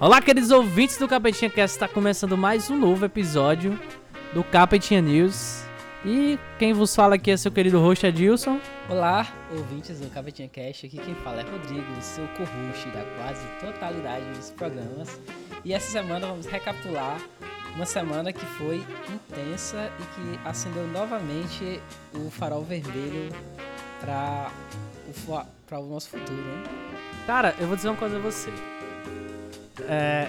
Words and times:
Olá, 0.00 0.22
queridos 0.22 0.50
ouvintes 0.50 0.96
do 0.96 1.06
Capetinha 1.06 1.50
Cast, 1.50 1.76
está 1.76 1.86
começando 1.86 2.34
mais 2.34 2.70
um 2.70 2.76
novo 2.78 3.04
episódio 3.04 3.78
do 4.32 4.42
Capetinha 4.42 5.02
News. 5.02 5.62
E 6.06 6.38
quem 6.58 6.72
vos 6.72 6.96
fala 6.96 7.16
aqui 7.16 7.30
é 7.30 7.36
seu 7.36 7.52
querido 7.52 7.78
host 7.78 8.06
Adilson. 8.06 8.58
Olá, 8.88 9.30
ouvintes 9.54 10.00
do 10.00 10.08
Capetinha 10.08 10.48
Cast, 10.48 10.86
aqui 10.86 10.96
quem 10.96 11.14
fala 11.16 11.42
é 11.42 11.44
Rodrigo, 11.44 11.84
seu 12.00 12.26
co-host 12.28 12.88
da 12.88 13.04
quase 13.18 13.46
totalidade 13.60 14.24
dos 14.30 14.48
programas. 14.48 15.20
E 15.66 15.74
essa 15.74 15.90
semana 15.90 16.28
vamos 16.28 16.46
recapitular 16.46 17.20
uma 17.76 17.84
semana 17.84 18.32
que 18.32 18.46
foi 18.56 18.82
intensa 19.12 19.92
e 20.00 20.02
que 20.14 20.48
acendeu 20.48 20.86
novamente 20.86 21.78
o 22.14 22.30
farol 22.30 22.64
vermelho 22.64 23.28
para 24.00 24.50
o, 25.06 25.76
o 25.76 25.86
nosso 25.90 26.08
futuro, 26.08 26.40
hein? 26.40 26.64
Cara, 27.26 27.54
eu 27.60 27.66
vou 27.66 27.76
dizer 27.76 27.90
uma 27.90 27.98
coisa 27.98 28.16
a 28.16 28.20
você. 28.20 28.50
É, 29.88 30.28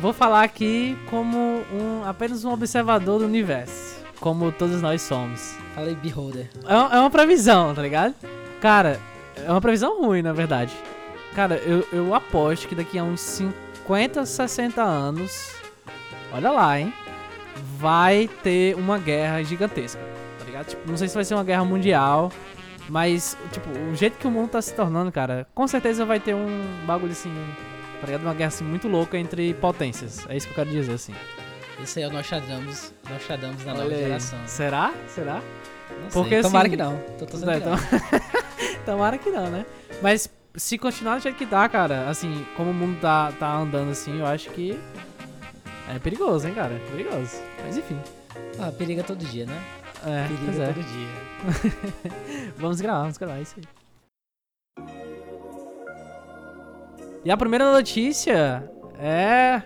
vou 0.00 0.12
falar 0.12 0.42
aqui 0.42 0.96
como 1.08 1.62
um, 1.72 2.04
apenas 2.04 2.44
um 2.44 2.52
observador 2.52 3.18
do 3.18 3.24
universo, 3.24 4.02
como 4.20 4.52
todos 4.52 4.80
nós 4.82 5.02
somos. 5.02 5.56
Falei 5.74 5.94
beholder. 5.94 6.50
É, 6.66 6.96
é 6.96 7.00
uma 7.00 7.10
previsão, 7.10 7.74
tá 7.74 7.82
ligado? 7.82 8.14
Cara, 8.60 9.00
é 9.36 9.50
uma 9.50 9.60
previsão 9.60 10.00
ruim, 10.00 10.22
na 10.22 10.32
verdade. 10.32 10.72
Cara, 11.34 11.56
eu, 11.56 11.86
eu 11.92 12.14
aposto 12.14 12.68
que 12.68 12.74
daqui 12.74 12.98
a 12.98 13.02
uns 13.02 13.20
50, 13.20 14.24
60 14.24 14.82
anos, 14.82 15.50
olha 16.32 16.50
lá, 16.50 16.78
hein? 16.78 16.92
Vai 17.78 18.28
ter 18.42 18.76
uma 18.76 18.98
guerra 18.98 19.42
gigantesca, 19.42 20.00
tá 20.38 20.44
ligado? 20.44 20.66
Tipo, 20.66 20.88
não 20.88 20.96
sei 20.96 21.08
se 21.08 21.14
vai 21.14 21.24
ser 21.24 21.34
uma 21.34 21.44
guerra 21.44 21.64
mundial, 21.64 22.30
mas, 22.88 23.36
tipo, 23.50 23.68
o 23.90 23.94
jeito 23.96 24.18
que 24.18 24.26
o 24.26 24.30
mundo 24.30 24.50
tá 24.50 24.62
se 24.62 24.74
tornando, 24.74 25.10
cara, 25.10 25.46
com 25.54 25.66
certeza 25.66 26.04
vai 26.04 26.20
ter 26.20 26.34
um 26.34 26.86
bagulho 26.86 27.12
assim 27.12 27.32
tá 28.00 28.06
ligado? 28.06 28.22
Uma 28.22 28.34
guerra 28.34 28.48
assim 28.48 28.64
muito 28.64 28.88
louca 28.88 29.18
entre 29.18 29.54
potências. 29.54 30.26
É 30.28 30.36
isso 30.36 30.46
que 30.46 30.52
eu 30.52 30.56
quero 30.56 30.70
dizer, 30.70 30.92
assim. 30.92 31.14
Isso 31.82 31.98
aí 31.98 32.04
é 32.04 32.08
o 32.08 32.12
Nostradamus, 32.12 32.92
Nostradamus 33.08 33.64
na 33.64 33.74
nova 33.74 33.90
geração. 33.90 34.38
Será? 34.46 34.94
Será? 35.08 35.42
Não 36.02 36.08
Porque, 36.10 36.34
sei. 36.34 36.42
Tomara 36.42 36.68
assim, 36.68 36.76
que 36.76 36.82
não. 36.82 36.98
Tô, 37.18 37.26
tô 37.26 37.36
é, 37.50 37.56
então... 37.56 37.74
Tomara 38.86 39.18
que 39.18 39.30
não, 39.30 39.50
né? 39.50 39.66
Mas 40.02 40.30
se 40.56 40.78
continuar 40.78 41.16
do 41.16 41.22
jeito 41.22 41.36
que 41.36 41.46
tá, 41.46 41.68
cara, 41.68 42.08
assim, 42.08 42.46
como 42.56 42.70
o 42.70 42.74
mundo 42.74 43.00
tá, 43.00 43.32
tá 43.32 43.56
andando 43.56 43.90
assim, 43.90 44.20
eu 44.20 44.26
acho 44.26 44.50
que 44.50 44.78
é 45.88 45.98
perigoso, 45.98 46.46
hein, 46.46 46.54
cara? 46.54 46.80
Perigoso. 46.90 47.36
Mas 47.64 47.76
enfim. 47.76 47.98
Ah, 48.58 48.70
periga 48.70 49.02
todo 49.02 49.24
dia, 49.24 49.46
né? 49.46 49.62
É, 50.06 50.28
periga 50.28 50.62
é. 50.62 50.72
todo 50.72 50.82
dia. 50.84 52.52
vamos 52.56 52.80
gravar, 52.80 53.00
vamos 53.00 53.18
gravar 53.18 53.40
isso 53.40 53.54
aí. 53.58 53.83
E 57.24 57.30
a 57.30 57.36
primeira 57.38 57.72
notícia 57.72 58.70
é 58.98 59.62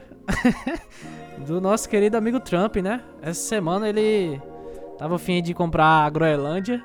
do 1.45 1.61
nosso 1.61 1.89
querido 1.89 2.17
amigo 2.17 2.39
Trump, 2.39 2.77
né? 2.77 3.03
Essa 3.21 3.41
semana 3.41 3.89
ele 3.89 4.41
tava 4.97 5.17
afim 5.17 5.43
de 5.43 5.53
comprar 5.53 6.05
a 6.05 6.11
Groenlândia 6.11 6.81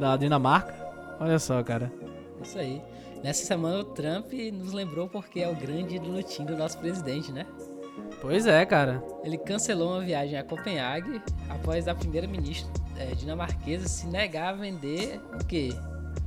da 0.00 0.16
Dinamarca. 0.16 0.74
Olha 1.20 1.38
só, 1.38 1.62
cara. 1.62 1.92
Isso 2.42 2.58
aí. 2.58 2.82
Nessa 3.22 3.44
semana 3.44 3.78
o 3.78 3.84
Trump 3.84 4.32
nos 4.52 4.72
lembrou 4.72 5.08
porque 5.08 5.40
é 5.40 5.48
o 5.48 5.54
grande 5.54 5.96
lutinho 6.00 6.48
do 6.48 6.56
nosso 6.56 6.78
presidente, 6.78 7.30
né? 7.30 7.46
Pois 8.20 8.48
é, 8.48 8.66
cara. 8.66 9.04
Ele 9.22 9.38
cancelou 9.38 9.92
uma 9.92 10.00
viagem 10.00 10.36
a 10.36 10.42
Copenhague 10.42 11.22
após 11.48 11.86
a 11.86 11.94
primeira-ministra 11.94 12.68
é, 12.98 13.14
dinamarquesa 13.14 13.86
se 13.86 14.08
negar 14.08 14.54
a 14.54 14.56
vender 14.56 15.20
o 15.40 15.44
quê? 15.46 15.68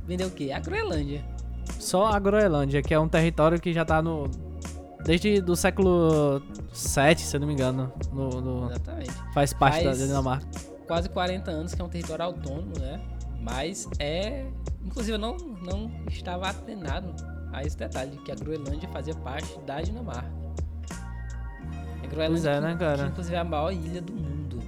Vender 0.06 0.24
o 0.24 0.30
quê? 0.30 0.52
A 0.52 0.58
Groenlândia. 0.58 1.22
Só 1.78 2.06
a 2.06 2.18
Groenlândia, 2.18 2.82
que 2.82 2.94
é 2.94 2.98
um 2.98 3.08
território 3.08 3.60
que 3.60 3.72
já 3.72 3.84
tá 3.84 4.02
no. 4.02 4.30
Desde 5.04 5.40
do 5.40 5.54
século 5.54 6.40
7, 6.72 7.20
se 7.20 7.36
eu 7.36 7.40
não 7.40 7.46
me 7.46 7.52
engano. 7.52 7.92
No, 8.12 8.40
no 8.40 8.70
Exatamente. 8.70 9.12
Faz 9.34 9.52
parte 9.52 9.84
faz 9.84 9.98
da 9.98 10.06
Dinamarca. 10.06 10.46
Quase 10.86 11.08
40 11.08 11.50
anos 11.50 11.74
que 11.74 11.82
é 11.82 11.84
um 11.84 11.88
território 11.88 12.24
autônomo, 12.24 12.72
né? 12.78 13.00
Mas 13.40 13.88
é. 13.98 14.46
Inclusive 14.84 15.12
eu 15.12 15.18
não, 15.18 15.36
não 15.36 15.90
estava 16.08 16.48
atenado 16.48 17.14
a 17.52 17.62
esse 17.62 17.76
detalhe, 17.76 18.16
que 18.18 18.32
a 18.32 18.34
Groenlândia 18.34 18.88
fazia 18.88 19.14
parte 19.14 19.58
da 19.60 19.80
Dinamarca. 19.80 20.30
A 22.02 22.06
Groenlândia, 22.06 22.28
pois 22.28 22.44
é, 22.46 22.60
né, 22.60 22.76
cara? 22.78 23.04
Que, 23.04 23.10
inclusive 23.10 23.36
é 23.36 23.38
a 23.38 23.44
maior 23.44 23.72
ilha 23.72 24.00
do 24.00 24.12
mundo. 24.12 24.58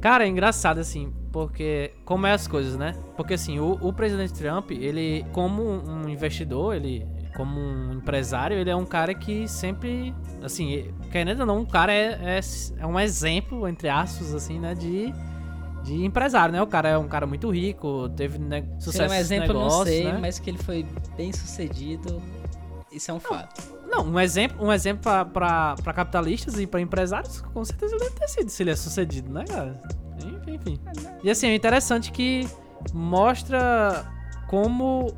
Cara, 0.00 0.24
é 0.24 0.28
engraçado 0.28 0.78
assim. 0.78 1.12
Porque, 1.34 1.90
como 2.04 2.28
é 2.28 2.32
as 2.32 2.46
coisas, 2.46 2.76
né? 2.76 2.94
Porque 3.16 3.34
assim, 3.34 3.58
o, 3.58 3.72
o 3.80 3.92
presidente 3.92 4.32
Trump, 4.34 4.70
ele, 4.70 5.26
como 5.32 5.64
um 5.64 6.08
investidor, 6.08 6.76
ele, 6.76 7.04
como 7.34 7.58
um 7.58 7.94
empresário, 7.94 8.56
ele 8.56 8.70
é 8.70 8.76
um 8.76 8.86
cara 8.86 9.12
que 9.12 9.48
sempre, 9.48 10.14
assim, 10.44 10.94
querendo 11.10 11.40
ou 11.40 11.46
não, 11.46 11.58
um 11.58 11.64
cara 11.64 11.92
é, 11.92 12.38
é, 12.38 12.40
é 12.78 12.86
um 12.86 13.00
exemplo, 13.00 13.66
entre 13.66 13.88
aspas, 13.88 14.32
assim, 14.32 14.60
né, 14.60 14.76
de, 14.76 15.12
de 15.82 16.04
empresário, 16.04 16.52
né? 16.52 16.62
O 16.62 16.68
cara 16.68 16.90
é 16.90 16.96
um 16.96 17.08
cara 17.08 17.26
muito 17.26 17.50
rico, 17.50 18.08
teve 18.10 18.38
né, 18.38 18.64
sucesso 18.78 19.12
é 19.12 19.16
um 19.16 19.20
exemplo, 19.20 19.48
negócios, 19.48 19.78
não 19.78 19.86
sei, 19.86 20.04
né? 20.04 20.18
mas 20.20 20.38
que 20.38 20.50
ele 20.50 20.58
foi 20.58 20.86
bem 21.16 21.32
sucedido, 21.32 22.22
isso 22.92 23.10
é 23.10 23.14
um 23.14 23.18
fato. 23.18 23.60
Não, 23.90 24.04
um 24.06 24.20
exemplo, 24.20 24.64
um 24.64 24.72
exemplo 24.72 25.02
para 25.02 25.74
capitalistas 25.92 26.60
e 26.60 26.64
para 26.64 26.80
empresários, 26.80 27.40
com 27.40 27.64
certeza 27.64 27.98
deve 27.98 28.12
ter 28.12 28.28
sido 28.28 28.48
se 28.50 28.62
ele 28.62 28.70
é 28.70 28.76
sucedido, 28.76 29.32
né, 29.32 29.44
cara? 29.48 29.80
Enfim. 30.54 30.78
E 31.22 31.30
assim, 31.30 31.48
é 31.48 31.54
interessante 31.54 32.12
que 32.12 32.48
mostra 32.92 34.10
como 34.46 35.12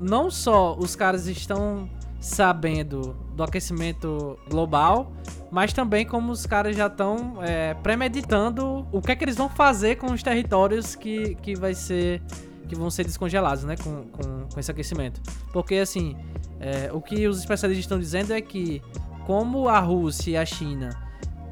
não 0.00 0.30
só 0.30 0.76
os 0.76 0.96
caras 0.96 1.26
estão 1.26 1.88
sabendo 2.20 3.16
do 3.34 3.42
aquecimento 3.42 4.38
global, 4.48 5.12
mas 5.50 5.72
também 5.72 6.06
como 6.06 6.32
os 6.32 6.46
caras 6.46 6.76
já 6.76 6.86
estão 6.86 7.42
é, 7.42 7.74
premeditando 7.74 8.86
o 8.92 9.00
que 9.00 9.12
é 9.12 9.16
que 9.16 9.24
eles 9.24 9.36
vão 9.36 9.48
fazer 9.48 9.96
com 9.96 10.12
os 10.12 10.22
territórios 10.22 10.94
que, 10.94 11.34
que 11.36 11.54
vai 11.54 11.74
ser 11.74 12.22
que 12.68 12.76
vão 12.76 12.88
ser 12.88 13.02
descongelados, 13.02 13.64
né, 13.64 13.74
com, 13.76 14.04
com, 14.04 14.46
com 14.48 14.60
esse 14.60 14.70
aquecimento. 14.70 15.20
Porque 15.52 15.74
assim, 15.74 16.16
é, 16.60 16.88
o 16.92 17.00
que 17.00 17.26
os 17.26 17.40
especialistas 17.40 17.84
estão 17.84 17.98
dizendo 17.98 18.32
é 18.32 18.40
que 18.40 18.80
como 19.26 19.68
a 19.68 19.80
Rússia 19.80 20.30
e 20.30 20.36
a 20.36 20.46
China 20.46 20.90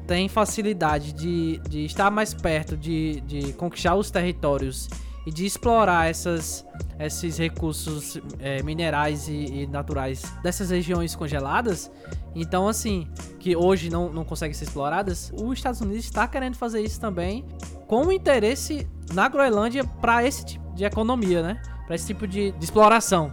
tem 0.09 0.27
facilidade 0.27 1.13
de, 1.13 1.59
de 1.69 1.85
estar 1.85 2.09
mais 2.09 2.33
perto, 2.33 2.75
de, 2.75 3.21
de 3.21 3.53
conquistar 3.53 3.93
os 3.93 4.09
territórios 4.09 4.89
e 5.23 5.31
de 5.31 5.45
explorar 5.45 6.09
essas, 6.09 6.65
esses 6.99 7.37
recursos 7.37 8.19
é, 8.39 8.63
minerais 8.63 9.27
e, 9.27 9.33
e, 9.33 9.67
naturais 9.67 10.23
dessas 10.41 10.71
regiões 10.71 11.15
congeladas, 11.15 11.91
então 12.33 12.67
assim, 12.67 13.07
que 13.39 13.55
hoje 13.55 13.91
não, 13.91 14.11
não 14.11 14.25
conseguem 14.25 14.55
ser 14.55 14.63
exploradas, 14.63 15.31
os 15.31 15.59
Estados 15.59 15.79
Unidos 15.79 16.05
está 16.05 16.27
querendo 16.27 16.55
fazer 16.55 16.81
isso 16.81 16.99
também 16.99 17.45
com 17.85 18.11
interesse 18.11 18.87
na 19.13 19.29
Groenlândia 19.29 19.83
para 19.83 20.25
esse 20.25 20.43
tipo 20.43 20.73
de 20.73 20.85
economia, 20.85 21.43
né? 21.43 21.61
Para 21.85 21.95
esse 21.95 22.07
tipo 22.07 22.27
de, 22.27 22.51
de 22.51 22.65
exploração. 22.65 23.31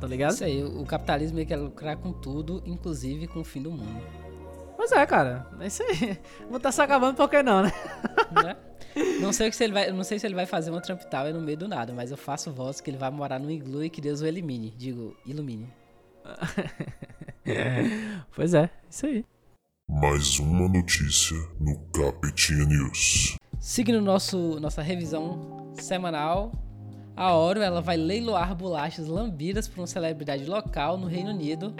Tá 0.00 0.06
ligado? 0.06 0.32
Isso 0.32 0.44
aí, 0.44 0.64
o 0.64 0.86
capitalismo 0.86 1.44
quer 1.44 1.56
lucrar 1.56 1.98
com 1.98 2.10
tudo, 2.10 2.62
inclusive 2.64 3.26
com 3.26 3.40
o 3.40 3.44
fim 3.44 3.60
do 3.60 3.70
mundo. 3.70 4.19
Pois 4.80 4.92
é, 4.92 5.04
cara. 5.04 5.46
É 5.60 5.66
isso 5.66 5.82
aí. 5.82 6.18
Vou 6.48 6.56
estar 6.56 6.60
tá 6.60 6.72
se 6.72 6.80
acabando, 6.80 7.14
por 7.14 7.28
que 7.28 7.42
não, 7.42 7.64
né? 7.64 7.72
né? 8.32 8.56
Não 9.20 9.30
sei 9.30 9.52
se 9.52 9.62
ele 9.62 9.74
vai, 9.74 9.92
não 9.92 10.02
sei 10.02 10.18
se 10.18 10.26
ele 10.26 10.34
vai 10.34 10.46
fazer 10.46 10.70
uma 10.70 10.80
Trump 10.80 11.02
Tower 11.02 11.34
no 11.34 11.40
meio 11.42 11.58
do 11.58 11.68
nada, 11.68 11.92
mas 11.92 12.10
eu 12.10 12.16
faço 12.16 12.50
voz 12.50 12.80
que 12.80 12.88
ele 12.88 12.96
vai 12.96 13.10
morar 13.10 13.38
no 13.38 13.50
iglu 13.50 13.84
e 13.84 13.90
que 13.90 14.00
Deus 14.00 14.22
o 14.22 14.26
elimine. 14.26 14.72
Digo, 14.78 15.14
ilumine. 15.26 15.70
pois 18.34 18.54
é, 18.54 18.70
isso 18.88 19.04
aí. 19.04 19.22
Mais 19.86 20.38
uma 20.38 20.66
notícia 20.66 21.36
no 21.60 21.78
Capetinha 21.92 22.64
News. 22.64 23.36
Seguindo 23.58 24.00
nosso, 24.00 24.58
nossa 24.60 24.80
revisão 24.80 25.74
semanal, 25.74 26.52
a 27.14 27.34
Oro 27.34 27.60
ela 27.60 27.82
vai 27.82 27.98
leiloar 27.98 28.54
bolachas 28.54 29.08
lambidas 29.08 29.68
por 29.68 29.82
uma 29.82 29.86
celebridade 29.86 30.46
local 30.46 30.96
no 30.96 31.06
Reino 31.06 31.28
Unido 31.28 31.74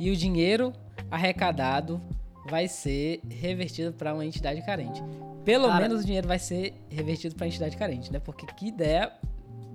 e 0.00 0.10
o 0.10 0.16
dinheiro 0.16 0.72
arrecadado 1.08 2.00
vai 2.50 2.66
ser 2.66 3.20
revertido 3.30 3.92
para 3.92 4.12
uma 4.12 4.26
entidade 4.26 4.60
carente. 4.62 5.02
Pelo 5.44 5.68
Cara, 5.68 5.80
menos 5.80 6.02
o 6.02 6.04
dinheiro 6.04 6.26
vai 6.26 6.38
ser 6.38 6.74
revertido 6.90 7.34
para 7.34 7.46
entidade 7.46 7.76
carente, 7.76 8.12
né? 8.12 8.18
Porque 8.18 8.44
que 8.44 8.66
ideia 8.66 9.12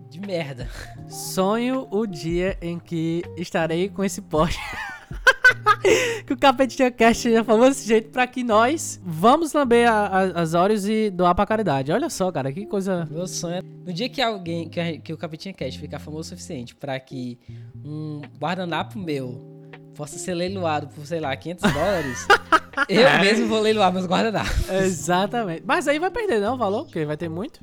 de 0.10 0.19
merda. 0.19 0.69
Sonho 1.10 1.88
o 1.89 2.06
dia 2.06 2.57
em 2.62 2.77
que 2.77 3.24
estarei 3.38 3.89
com 3.89 4.04
esse 4.04 4.22
poste. 4.22 4.60
que 6.27 6.33
o 6.33 6.38
Capetinha 6.38 6.92
Cast 6.92 7.31
já 7.31 7.44
falou 7.44 7.68
desse 7.68 7.88
jeito 7.88 8.10
pra 8.10 8.27
que 8.27 8.44
nós 8.44 9.00
vamos 9.04 9.54
lamber 9.54 9.89
a, 9.89 10.07
a, 10.07 10.22
as 10.42 10.54
olhos 10.54 10.88
e 10.88 11.10
doar 11.10 11.33
pra 11.33 11.45
caridade. 11.45 11.92
Olha 11.92 12.10
só, 12.10 12.31
cara, 12.31 12.51
que 12.51 12.66
coisa. 12.66 13.07
Meu 13.10 13.27
sonho 13.27 13.56
é. 13.56 13.62
No 13.62 13.94
dia 13.94 14.10
que 14.10 14.22
alguém, 14.22 14.68
que, 14.68 15.00
que 15.00 15.13
o 15.13 15.18
Capetinha 15.18 15.54
Cast 15.54 15.80
ficar 15.80 16.00
famoso 16.00 16.22
o 16.22 16.24
suficiente 16.30 16.75
pra 16.75 17.00
que 17.00 17.39
um 17.83 18.22
guardanapo 18.39 19.00
meu 19.00 19.55
possa 19.96 20.18
ser 20.18 20.34
leiloado 20.34 20.88
por, 20.88 21.06
sei 21.06 21.20
lá, 21.20 21.36
500 21.36 21.74
dólares, 21.74 22.28
eu 22.90 23.20
mesmo 23.20 23.48
vou 23.48 23.62
leiloar 23.62 23.92
meus 23.92 24.06
guardanapos. 24.06 24.70
Exatamente. 24.70 25.64
Mas 25.66 25.88
aí 25.88 25.98
vai 25.98 26.12
perder, 26.12 26.40
não, 26.40 26.56
o 26.56 26.58
valor? 26.58 26.84
Porque 26.84 27.06
vai 27.06 27.18
ter 27.18 27.30
muito. 27.30 27.60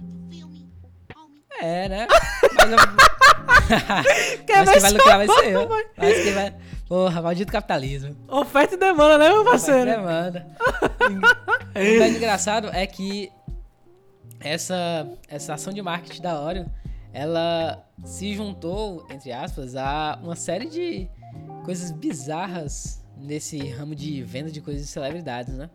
É, 1.60 1.88
né? 1.88 2.08
Mas, 2.56 2.70
eu... 2.70 2.76
Mas 4.48 4.70
quem 4.70 4.80
vai 4.80 4.92
lucrar 4.92 5.18
vai 5.18 5.28
ser 5.28 5.52
eu. 5.52 5.68
Mas 5.96 6.22
quem 6.22 6.32
vai... 6.32 6.54
Porra, 6.88 7.22
maldito 7.22 7.52
capitalismo. 7.52 8.16
Oferta 8.28 8.74
e 8.74 8.78
demanda, 8.78 9.16
né, 9.16 9.30
meu 9.30 9.44
parceiro? 9.44 9.90
Demanda. 9.90 10.46
o 11.74 11.98
mais 11.98 12.16
engraçado 12.16 12.68
é 12.72 12.86
que 12.86 13.30
essa, 14.40 15.08
essa 15.28 15.54
ação 15.54 15.72
de 15.72 15.80
marketing 15.80 16.20
da 16.20 16.40
Oreo, 16.40 16.66
ela 17.12 17.82
se 18.04 18.34
juntou, 18.34 19.06
entre 19.10 19.32
aspas, 19.32 19.76
a 19.76 20.18
uma 20.22 20.36
série 20.36 20.66
de 20.66 21.08
coisas 21.64 21.90
bizarras 21.90 23.02
nesse 23.16 23.58
ramo 23.68 23.94
de 23.94 24.22
venda 24.22 24.50
de 24.50 24.60
coisas 24.60 24.82
de 24.82 24.88
celebridades, 24.88 25.54
né? 25.54 25.70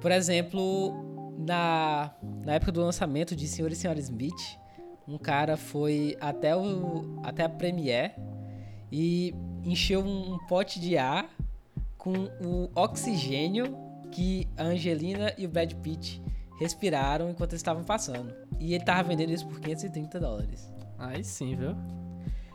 Por 0.00 0.10
exemplo, 0.10 1.34
na, 1.38 2.14
na 2.44 2.54
época 2.54 2.72
do 2.72 2.80
lançamento 2.80 3.34
de 3.34 3.46
Senhor 3.46 3.70
e 3.70 3.76
Senhora 3.76 3.98
Smith, 3.98 4.58
um 5.06 5.18
cara 5.18 5.56
foi 5.56 6.16
até, 6.20 6.56
o, 6.56 7.20
até 7.22 7.44
a 7.44 7.48
Premiere 7.48 8.14
e 8.90 9.34
encheu 9.64 10.00
um, 10.00 10.38
pote 10.46 10.80
de 10.80 10.96
ar 10.96 11.28
com 11.96 12.12
o 12.40 12.70
oxigênio 12.74 13.76
que 14.10 14.48
a 14.56 14.64
Angelina 14.64 15.32
e 15.36 15.44
o 15.44 15.48
Brad 15.48 15.72
Pitt 15.74 16.22
respiraram 16.58 17.30
enquanto 17.30 17.52
eles 17.52 17.60
estavam 17.60 17.84
passando. 17.84 18.32
E 18.58 18.74
ele 18.74 18.84
tava 18.84 19.08
vendendo 19.08 19.30
isso 19.32 19.46
por 19.46 19.60
530 19.60 20.18
dólares. 20.18 20.72
Aí 20.98 21.22
sim, 21.22 21.54
viu? 21.54 21.76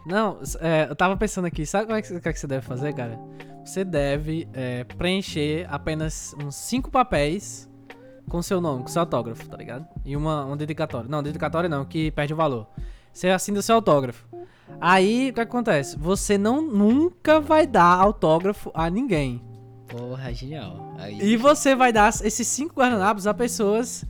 Não, 0.06 0.39
é, 0.59 0.88
eu 0.89 0.95
tava 0.95 1.15
pensando 1.15 1.45
aqui, 1.45 1.65
sabe 1.65 1.86
o 1.86 2.01
que, 2.01 2.27
é 2.30 2.33
que 2.33 2.39
você 2.39 2.48
deve 2.48 2.65
fazer, 2.65 2.94
cara? 2.94 3.19
Você 3.63 3.83
deve 3.83 4.48
é, 4.53 4.83
preencher 4.83 5.68
apenas 5.69 6.36
uns 6.44 6.56
cinco 6.56 6.89
papéis 6.89 7.69
com 8.27 8.42
seu 8.42 8.59
nome, 8.59 8.81
com 8.81 8.88
seu 8.88 9.01
autógrafo, 9.01 9.48
tá 9.48 9.57
ligado? 9.57 9.88
E 10.03 10.15
uma, 10.15 10.45
uma 10.45 10.57
dedicatória. 10.57 11.07
Não, 11.09 11.21
dedicatória 11.21 11.69
não, 11.69 11.86
que 11.86 12.12
perde 12.12 12.33
o 12.33 12.36
valor. 12.36 12.68
Você 13.13 13.30
assina 13.30 13.59
o 13.59 13.62
seu 13.62 13.75
autógrafo. 13.75 14.25
Aí, 14.80 15.30
o 15.30 15.33
que 15.33 15.42
acontece? 15.42 15.98
Você 15.98 16.38
não 16.38 16.62
nunca 16.62 17.39
vai 17.39 17.68
dar 17.68 18.00
autógrafo 18.00 18.71
a 18.74 18.89
ninguém. 18.89 19.42
Porra, 19.88 20.33
genial. 20.33 20.95
Aí... 20.98 21.19
E 21.21 21.38
você 21.38 21.75
vai 21.75 21.92
dar 21.92 22.09
esses 22.24 22.48
cinco 22.48 22.75
guardanapos 22.75 23.27
a 23.27 23.33
pessoas 23.33 24.06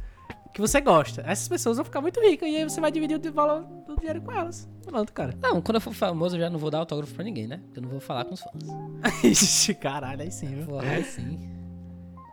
que 0.54 0.62
você 0.62 0.82
gosta. 0.82 1.22
Essas 1.26 1.48
pessoas 1.48 1.78
vão 1.78 1.86
ficar 1.86 2.02
muito 2.02 2.20
ricas 2.20 2.50
e 2.50 2.58
aí 2.58 2.64
você 2.64 2.82
vai 2.82 2.92
dividir 2.92 3.18
o 3.18 3.34
valor 3.34 3.64
do 3.86 3.96
dinheiro 3.96 4.22
com 4.22 4.32
elas. 4.32 4.70
Pronto, 4.84 5.14
cara. 5.14 5.34
Não, 5.42 5.62
quando 5.62 5.76
eu 5.76 5.82
for 5.82 5.94
famoso 5.94 6.36
eu 6.36 6.42
já 6.42 6.50
não 6.50 6.60
vou 6.60 6.70
dar 6.70 6.80
autógrafo 6.80 7.14
pra 7.14 7.24
ninguém, 7.24 7.48
né? 7.48 7.62
Eu 7.76 7.82
não 7.82 7.90
vou 7.90 8.00
falar 8.00 8.26
com 8.26 8.34
os 8.34 8.42
fãs. 8.42 8.64
Ixi, 9.24 9.76
caralho, 9.76 10.22
aí 10.22 10.32
sim, 10.32 10.48
viu? 10.48 10.66
Porra, 10.66 10.90
aí 10.90 11.04
sim. 11.04 11.40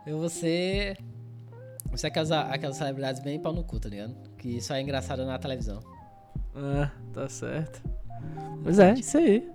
Eu 0.05 0.17
vou 0.17 0.29
ser... 0.29 0.97
Você 1.91 2.07
é 2.07 2.09
aquelas, 2.09 2.31
aquelas 2.31 2.77
celebridades 2.77 3.21
bem 3.21 3.39
pau 3.39 3.53
no 3.53 3.63
cu, 3.63 3.79
tá 3.79 3.89
ligado? 3.89 4.15
Que 4.37 4.61
só 4.61 4.75
é 4.75 4.81
engraçado 4.81 5.25
na 5.25 5.39
televisão. 5.39 5.79
Ah, 6.55 6.91
tá 7.13 7.27
certo. 7.27 7.81
Pois 8.63 8.79
é, 8.79 8.93
isso 8.93 9.17
aí. 9.17 9.49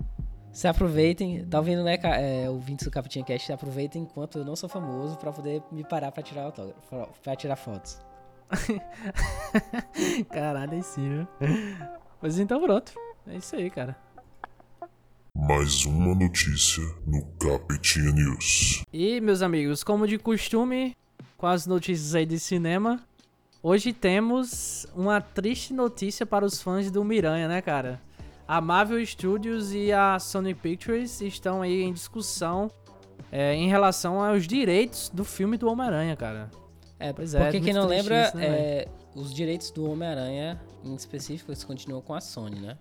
Se 0.51 0.67
aproveitem, 0.67 1.45
tá 1.45 1.59
ouvindo, 1.59 1.83
né, 1.83 1.97
é, 2.01 2.49
ouvintes 2.49 2.85
do 2.85 2.91
Capitinha 2.91 3.25
Cast, 3.25 3.45
se 3.45 3.53
aproveitem 3.53 4.03
enquanto 4.03 4.39
eu 4.39 4.45
não 4.45 4.55
sou 4.55 4.69
famoso 4.69 5.17
pra 5.17 5.31
poder 5.31 5.61
me 5.71 5.83
parar 5.83 6.11
pra 6.11 6.23
tirar 6.23 6.43
autógrafo, 6.43 7.09
pra 7.21 7.35
tirar 7.35 7.57
fotos. 7.57 7.99
Caralho, 10.31 10.75
é 10.75 10.81
sim, 10.81 11.09
viu? 11.09 11.27
Mas 12.21 12.39
então 12.39 12.61
pronto. 12.61 12.93
É 13.27 13.37
isso 13.37 13.55
aí, 13.55 13.69
cara. 13.69 13.97
Mais 15.35 15.85
uma 15.85 16.15
notícia 16.15 16.83
no 17.05 17.25
Capitinha 17.39 18.11
News. 18.11 18.83
E, 18.93 19.19
meus 19.19 19.41
amigos, 19.41 19.83
como 19.83 20.07
de 20.07 20.17
costume, 20.17 20.95
com 21.35 21.47
as 21.47 21.67
notícias 21.67 22.15
aí 22.15 22.25
de 22.25 22.39
cinema, 22.39 23.01
hoje 23.61 23.91
temos 23.91 24.87
uma 24.95 25.19
triste 25.19 25.73
notícia 25.73 26.25
para 26.25 26.45
os 26.45 26.61
fãs 26.61 26.89
do 26.89 27.03
Miranha, 27.03 27.47
né, 27.47 27.61
cara? 27.61 28.01
A 28.47 28.61
Marvel 28.61 29.03
Studios 29.05 29.73
e 29.73 29.91
a 29.91 30.19
Sony 30.19 30.53
Pictures 30.53 31.19
estão 31.19 31.61
aí 31.61 31.81
em 31.81 31.91
discussão 31.91 32.71
é, 33.31 33.53
em 33.55 33.67
relação 33.67 34.23
aos 34.23 34.47
direitos 34.47 35.09
do 35.09 35.25
filme 35.25 35.57
do 35.57 35.67
Homem-Aranha, 35.67 36.15
cara. 36.15 36.49
É, 36.99 37.11
pois 37.11 37.33
é. 37.33 37.43
Porque 37.43 37.59
quem 37.59 37.73
não 37.73 37.87
lembra, 37.87 38.27
isso, 38.27 38.37
né, 38.37 38.45
é, 38.45 38.87
os 39.13 39.33
direitos 39.33 39.71
do 39.71 39.89
Homem-Aranha, 39.89 40.61
em 40.83 40.95
específico, 40.95 41.51
eles 41.51 41.63
continuam 41.63 42.01
com 42.01 42.13
a 42.13 42.21
Sony, 42.21 42.59
né? 42.59 42.77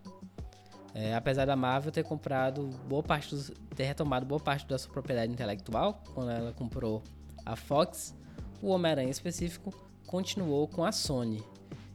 É, 0.94 1.14
apesar 1.14 1.44
da 1.44 1.56
Marvel 1.56 1.90
ter 1.90 2.04
comprado 2.04 2.70
boa 2.88 3.02
parte 3.02 3.34
dos, 3.34 3.50
ter 3.74 3.82
retomado 3.82 4.24
boa 4.24 4.40
parte 4.40 4.64
da 4.66 4.78
sua 4.78 4.92
propriedade 4.92 5.32
intelectual 5.32 6.00
quando 6.14 6.30
ela 6.30 6.52
comprou 6.52 7.02
a 7.44 7.56
Fox, 7.56 8.14
o 8.62 8.68
Homem-Aranha 8.68 9.10
específico 9.10 9.74
continuou 10.06 10.68
com 10.68 10.84
a 10.84 10.92
Sony. 10.92 11.42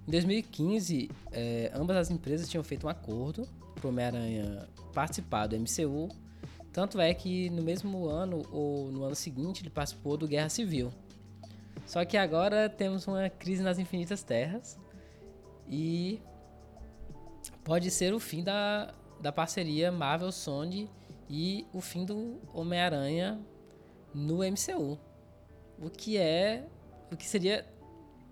Em 0.06 0.12
2015, 0.12 1.10
é, 1.32 1.72
ambas 1.74 1.96
as 1.96 2.12
empresas 2.12 2.50
tinham 2.50 2.64
feito 2.64 2.88
um 2.88 2.90
acordo 2.90 3.48
para 3.76 3.88
o 3.88 3.90
Homem-Aranha 3.90 4.68
participar 4.94 5.48
do 5.48 5.56
MCU. 5.56 6.10
Tanto 6.74 7.00
é 7.00 7.14
que 7.14 7.50
no 7.52 7.64
mesmo 7.64 8.08
ano 8.08 8.44
ou 8.52 8.92
no 8.92 9.04
ano 9.04 9.16
seguinte 9.16 9.62
ele 9.62 9.70
participou 9.70 10.18
do 10.18 10.28
Guerra 10.28 10.50
Civil. 10.50 10.92
Só 11.90 12.06
que 12.06 12.18
agora 12.18 12.70
temos 12.70 13.08
uma 13.08 13.32
crise 13.32 13.64
nas 13.64 13.80
infinitas 13.80 14.22
terras 14.22 14.78
e 15.68 16.22
pode 17.64 17.90
ser 17.90 18.14
o 18.14 18.20
fim 18.20 18.44
da, 18.44 18.94
da 19.20 19.32
parceria 19.32 19.92
Marvel-Sony 19.92 20.88
e 21.28 21.66
o 21.74 21.82
fim 21.82 22.06
do 22.06 22.40
Homem-Aranha 22.54 23.40
no 24.14 24.44
MCU. 24.44 25.00
O 25.82 25.90
que 25.90 26.16
é. 26.20 26.68
O 27.12 27.18
que 27.18 27.26
seria 27.26 27.66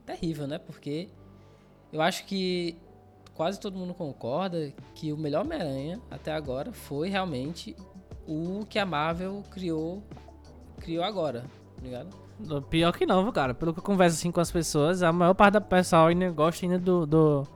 terrível, 0.06 0.45
né? 0.45 0.59
Porque 0.59 1.09
eu 1.92 2.00
acho 2.00 2.25
que 2.25 2.77
quase 3.33 3.59
todo 3.59 3.75
mundo 3.75 3.95
concorda 3.95 4.71
que 4.94 5.12
o 5.12 5.18
melhor 5.18 5.44
Homem-Aranha 5.44 6.00
até 6.12 6.31
agora 6.31 6.71
foi 6.71 7.09
realmente 7.09 7.75
o 8.27 8.68
que 8.68 8.77
a 8.77 8.86
Marvel 8.86 9.42
criou 9.50 10.04
criou 10.80 11.04
agora, 11.04 11.42
tá 11.75 11.81
ligado? 11.81 12.26
Pior 12.69 12.91
que 12.91 13.05
não, 13.05 13.31
cara. 13.31 13.53
Pelo 13.53 13.73
que 13.73 13.79
eu 13.79 13.83
converso 13.83 14.17
assim 14.17 14.31
com 14.31 14.39
as 14.39 14.51
pessoas, 14.51 15.01
a 15.01 15.11
maior 15.11 15.33
parte 15.33 15.53
do 15.53 15.61
pessoal 15.61 16.07
ainda 16.07 16.29
gosta 16.31 16.65
ainda 16.65 16.77
do. 16.77 17.06
do 17.06 17.47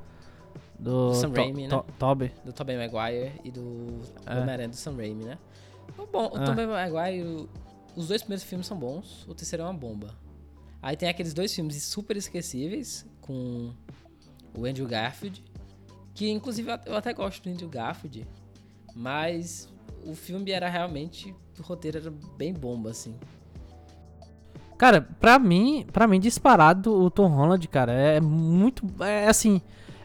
do, 0.81 1.09
do 1.09 1.13
Sam 1.13 1.31
Raimi, 1.31 1.67
to, 1.67 1.75
né? 1.75 1.83
Tobey. 1.99 2.31
Do 2.43 2.51
Tobey 2.51 2.75
Maguire 2.75 3.33
e 3.43 3.51
do 3.51 4.01
é. 4.25 4.33
Homem-Aranha 4.33 4.69
do 4.69 4.75
Sam 4.75 4.95
Raimi, 4.95 5.25
né? 5.25 5.37
Bom, 6.11 6.31
o 6.33 6.41
é. 6.41 6.43
Tobey 6.43 6.65
Maguire, 6.65 7.47
os 7.95 8.07
dois 8.07 8.23
primeiros 8.23 8.43
filmes 8.43 8.65
são 8.65 8.77
bons, 8.77 9.25
o 9.27 9.35
terceiro 9.35 9.61
é 9.61 9.65
uma 9.67 9.73
bomba. 9.73 10.09
Aí 10.81 10.97
tem 10.97 11.07
aqueles 11.07 11.35
dois 11.35 11.53
filmes 11.53 11.83
super 11.83 12.17
esquecíveis 12.17 13.05
com 13.21 13.71
o 14.57 14.65
Andrew 14.65 14.87
Garfield, 14.87 15.43
que 16.15 16.29
inclusive 16.29 16.71
eu 16.87 16.95
até 16.95 17.13
gosto 17.13 17.43
do 17.43 17.49
Andrew 17.51 17.69
Garfield, 17.69 18.27
mas 18.95 19.69
o 20.03 20.15
filme 20.15 20.51
era 20.51 20.67
realmente, 20.67 21.35
o 21.59 21.61
roteiro 21.61 21.99
era 21.99 22.11
bem 22.37 22.51
bomba, 22.51 22.89
assim. 22.89 23.15
Cara, 24.81 25.07
pra 25.19 25.37
mim, 25.37 25.85
pra 25.93 26.07
mim, 26.07 26.19
disparado 26.19 26.91
o 26.91 27.11
Tom 27.11 27.27
Holland, 27.27 27.67
cara, 27.67 27.91
é 27.91 28.19
muito. 28.19 28.83
É 28.99 29.27
assim. 29.27 29.61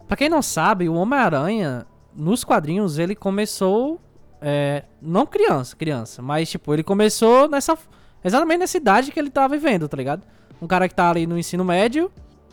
Pra 0.06 0.18
quem 0.18 0.28
não 0.28 0.42
sabe, 0.42 0.86
o 0.86 0.92
Homem-Aranha, 0.92 1.86
nos 2.14 2.44
quadrinhos, 2.44 2.98
ele 2.98 3.14
começou. 3.14 3.98
É, 4.38 4.84
não 5.00 5.24
criança, 5.24 5.74
criança, 5.74 6.20
mas 6.20 6.50
tipo, 6.50 6.74
ele 6.74 6.82
começou 6.82 7.48
nessa. 7.48 7.74
Exatamente 8.22 8.58
nessa 8.58 8.76
idade 8.76 9.10
que 9.10 9.18
ele 9.18 9.30
tá 9.30 9.48
vivendo, 9.48 9.88
tá 9.88 9.96
ligado? 9.96 10.26
Um 10.60 10.66
cara 10.66 10.86
que 10.90 10.94
tá 10.94 11.08
ali 11.08 11.26
no 11.26 11.38
ensino 11.38 11.64
médio 11.64 12.12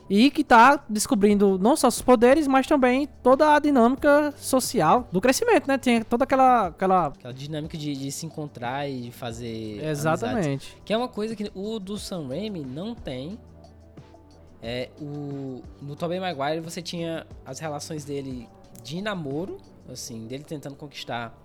e 0.09 0.29
que 0.29 0.43
tá 0.43 0.83
descobrindo 0.89 1.57
não 1.57 1.75
só 1.75 1.87
os 1.87 2.01
poderes, 2.01 2.47
mas 2.47 2.67
também 2.67 3.07
toda 3.21 3.55
a 3.55 3.59
dinâmica 3.59 4.33
social 4.37 5.07
do 5.11 5.21
crescimento, 5.21 5.67
né? 5.67 5.77
Tem 5.77 6.01
toda 6.03 6.23
aquela. 6.23 6.67
Aquela, 6.67 7.07
aquela 7.07 7.33
dinâmica 7.33 7.77
de, 7.77 7.95
de 7.95 8.11
se 8.11 8.25
encontrar 8.25 8.87
e 8.89 9.01
de 9.01 9.11
fazer. 9.11 9.83
Exatamente. 9.83 10.47
Amizades, 10.47 10.77
que 10.83 10.93
é 10.93 10.97
uma 10.97 11.07
coisa 11.07 11.35
que 11.35 11.51
o 11.55 11.79
do 11.79 11.97
Sam 11.97 12.27
Raimi 12.27 12.65
não 12.65 12.93
tem. 12.93 13.39
É, 14.61 14.89
o, 14.99 15.61
no 15.81 15.95
Tobey 15.95 16.19
Maguire 16.19 16.61
você 16.61 16.81
tinha 16.81 17.27
as 17.45 17.59
relações 17.59 18.05
dele 18.05 18.47
de 18.81 19.01
namoro, 19.01 19.57
assim, 19.89 20.25
dele 20.25 20.43
tentando 20.43 20.75
conquistar 20.75 21.37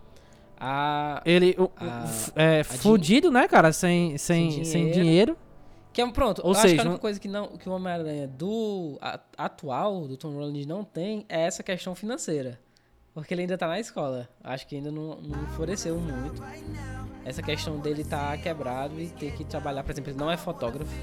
a. 0.59 1.23
Ele. 1.25 1.57
A, 1.77 2.05
é, 2.35 2.61
a 2.61 2.65
fudido, 2.65 3.31
né, 3.31 3.47
cara? 3.47 3.73
Sem, 3.73 4.19
sem, 4.19 4.50
sem 4.50 4.50
dinheiro. 4.50 4.67
Sem 4.67 4.91
dinheiro. 4.91 5.37
Que 5.99 6.02
é 6.02 6.12
pronto. 6.12 6.40
Ou 6.45 6.55
seja, 6.55 6.67
acho 6.67 6.75
que 6.76 6.81
a 6.81 6.85
única 6.85 7.00
coisa 7.00 7.19
que, 7.19 7.26
não, 7.26 7.49
que 7.49 7.69
o 7.69 7.73
Homem-Aranha 7.73 8.28
do 8.28 8.97
a, 9.00 9.19
atual, 9.37 10.07
do 10.07 10.17
Tom 10.17 10.33
Holland, 10.33 10.64
não 10.64 10.85
tem 10.85 11.26
é 11.28 11.40
essa 11.40 11.61
questão 11.61 11.93
financeira. 11.93 12.57
Porque 13.12 13.35
ele 13.35 13.40
ainda 13.40 13.59
tá 13.59 13.67
na 13.67 13.81
escola. 13.81 14.28
Acho 14.45 14.64
que 14.69 14.76
ainda 14.76 14.93
não, 14.93 15.21
não 15.21 15.45
floresceu 15.57 15.99
muito. 15.99 16.40
Essa 17.25 17.43
questão 17.43 17.81
dele 17.81 18.05
tá 18.05 18.37
quebrado 18.37 19.00
e 19.00 19.09
ter 19.09 19.33
que 19.33 19.45
trabalhar, 19.45 19.83
por 19.83 19.90
exemplo, 19.90 20.12
ele 20.12 20.19
não 20.21 20.31
é 20.31 20.37
fotógrafo, 20.37 20.95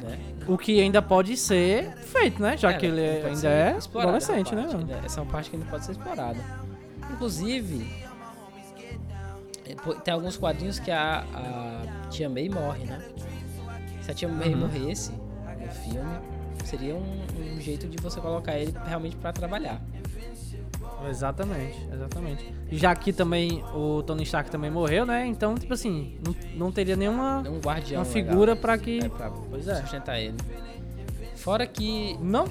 né? 0.00 0.20
O 0.46 0.56
que 0.56 0.80
ainda 0.80 1.02
pode 1.02 1.36
ser 1.36 1.90
feito, 1.96 2.40
né? 2.40 2.56
Já 2.56 2.70
é, 2.70 2.74
que 2.74 2.86
ele 2.86 3.02
ainda 3.26 3.48
é 3.48 3.76
adolescente, 3.76 4.54
né? 4.54 4.68
Essa 5.04 5.18
é 5.18 5.22
uma 5.24 5.32
parte 5.32 5.50
que 5.50 5.56
ainda 5.56 5.68
pode 5.68 5.84
ser 5.84 5.90
explorada. 5.90 6.38
Inclusive, 7.12 7.92
é, 9.66 9.74
tem 10.04 10.14
alguns 10.14 10.36
quadrinhos 10.36 10.78
que 10.78 10.92
a, 10.92 11.24
a 11.34 12.08
Tia 12.08 12.28
May 12.28 12.48
morre, 12.48 12.84
né? 12.84 13.04
Se 14.04 14.10
a 14.10 14.14
Tia 14.14 14.28
May 14.28 14.52
uhum. 14.52 14.60
morresse 14.60 15.12
no 15.12 15.70
filme, 15.70 16.18
seria 16.62 16.94
um, 16.94 17.56
um, 17.56 17.58
jeito 17.58 17.88
de 17.88 17.96
você 17.96 18.20
colocar 18.20 18.58
ele 18.58 18.74
realmente 18.86 19.16
para 19.16 19.32
trabalhar. 19.32 19.80
Exatamente, 21.08 21.88
exatamente. 21.90 22.54
Já 22.70 22.94
que 22.94 23.14
também 23.14 23.64
o 23.74 24.02
Tony 24.02 24.22
Stark 24.24 24.50
também 24.50 24.70
morreu, 24.70 25.06
né? 25.06 25.26
Então, 25.26 25.54
tipo 25.54 25.72
assim, 25.72 26.18
não, 26.22 26.36
não 26.54 26.72
teria 26.72 26.96
nenhuma 26.96 27.38
Um 27.48 27.58
guardião. 27.60 28.00
uma 28.00 28.04
figura 28.04 28.54
pra 28.54 28.76
que. 28.76 29.02
é, 29.02 29.08
pra 29.08 29.30
Pois 29.30 29.66
é. 29.68 29.76
sustentar 29.76 30.20
ele. 30.20 30.36
Fora 31.36 31.66
que. 31.66 32.18
Não, 32.20 32.44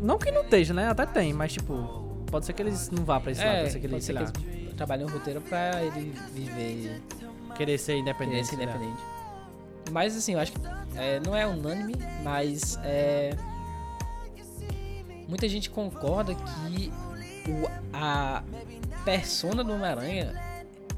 não 0.00 0.16
que 0.16 0.30
não 0.30 0.42
esteja, 0.42 0.72
né? 0.72 0.88
Até 0.88 1.06
tem, 1.06 1.32
mas 1.32 1.52
tipo, 1.52 2.22
pode 2.30 2.46
ser 2.46 2.52
que 2.52 2.62
eles 2.62 2.88
não 2.88 3.04
vá 3.04 3.18
pra 3.18 3.32
esse 3.32 3.44
lado, 3.44 3.52
É, 3.52 3.60
pode 3.62 3.72
ser 3.72 3.80
que 3.80 3.88
pode 3.88 3.94
eles, 3.96 4.04
ser 4.04 4.12
sei 4.12 4.26
que 4.26 4.46
lá, 4.46 4.58
eles 4.60 4.74
trabalhem 4.74 5.06
o 5.06 5.08
roteiro 5.08 5.40
pra 5.40 5.82
ele 5.82 6.14
viver 6.32 7.02
querer 7.56 7.78
ser 7.78 7.96
independente. 7.96 8.54
Independente. 8.54 8.86
né? 8.86 9.19
Mas 9.90 10.16
assim, 10.16 10.34
eu 10.34 10.40
acho 10.40 10.52
que 10.52 10.60
é, 10.96 11.20
não 11.20 11.34
é 11.36 11.46
unânime, 11.46 11.94
mas 12.22 12.78
é, 12.84 13.36
muita 15.28 15.48
gente 15.48 15.70
concorda 15.70 16.34
que 16.34 16.92
o, 17.48 17.68
a 17.92 18.42
persona 19.04 19.62
do 19.64 19.72
Homem-Aranha 19.72 20.34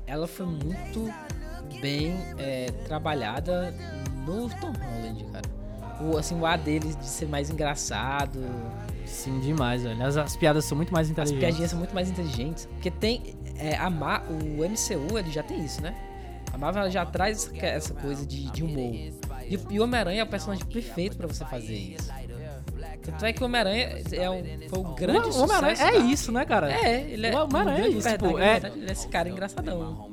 ela 0.07 0.27
foi 0.27 0.47
muito 0.47 1.13
bem 1.81 2.15
é, 2.39 2.67
trabalhada 2.87 3.73
no 4.27 4.49
Tom 4.49 4.73
Holland, 4.73 5.25
cara. 5.33 5.63
O, 6.03 6.17
assim, 6.19 6.39
o 6.39 6.45
ar 6.45 6.59
dele 6.59 6.95
de 6.95 7.07
ser 7.07 7.29
mais 7.29 7.49
engraçado, 7.51 8.41
Sim, 9.05 9.41
demais, 9.41 9.83
velho. 9.83 10.03
As, 10.05 10.17
as 10.17 10.37
piadas 10.37 10.65
são 10.65 10.77
muito 10.77 10.93
mais 10.93 11.07
as 11.09 11.11
inteligentes. 11.13 11.41
piadinhas 11.45 11.71
são 11.71 11.79
muito 11.79 11.95
mais 11.95 12.09
inteligentes. 12.09 12.67
Porque 12.67 12.91
tem. 12.91 13.35
É, 13.59 13.77
a 13.77 13.91
Ma- 13.91 14.23
o 14.29 14.63
MCU 14.65 15.19
ele 15.19 15.31
já 15.31 15.43
tem 15.43 15.63
isso, 15.63 15.83
né? 15.83 15.95
A 16.53 16.59
Marvel 16.59 16.91
já 16.91 17.05
traz 17.07 17.51
essa- 17.55 17.95
coisa 17.95 18.27
de, 18.27 18.51
de 18.51 18.63
humor. 18.63 18.95
E, 18.95 19.59
e 19.71 19.81
o 19.81 19.85
Homem-Aranha 19.85 20.21
é 20.21 20.25
o 20.25 20.27
personagem 20.27 20.65
perfeito 20.67 21.17
pra 21.17 21.27
você 21.27 21.45
fazer 21.45 21.75
isso. 21.75 22.11
Tanto 23.03 23.25
é 23.25 23.33
que 23.33 23.43
o 23.43 23.47
Homem-Aranha 23.47 24.01
é 24.13 24.31
um, 24.31 24.43
foi 24.69 24.79
o 24.79 24.95
grande 24.95 25.29
o 25.31 25.43
Homem-Aranha 25.43 25.77
sucesso. 25.77 25.97
é 25.97 25.99
isso, 25.99 26.31
né, 26.33 26.45
cara? 26.45 26.73
É, 26.73 27.01
ele 27.11 27.27
é. 27.27 27.35
O 27.35 27.45
Homem-Aranha 27.45 27.85
é 27.85 27.89
isso, 27.89 28.01
verdade, 28.09 28.25
tipo, 28.29 28.39
é- 28.39 28.53
verdade, 28.53 28.79
ele 28.79 28.89
é 28.89 28.93
esse 28.93 29.09
cara 29.09 29.29
engraçadão. 29.29 30.13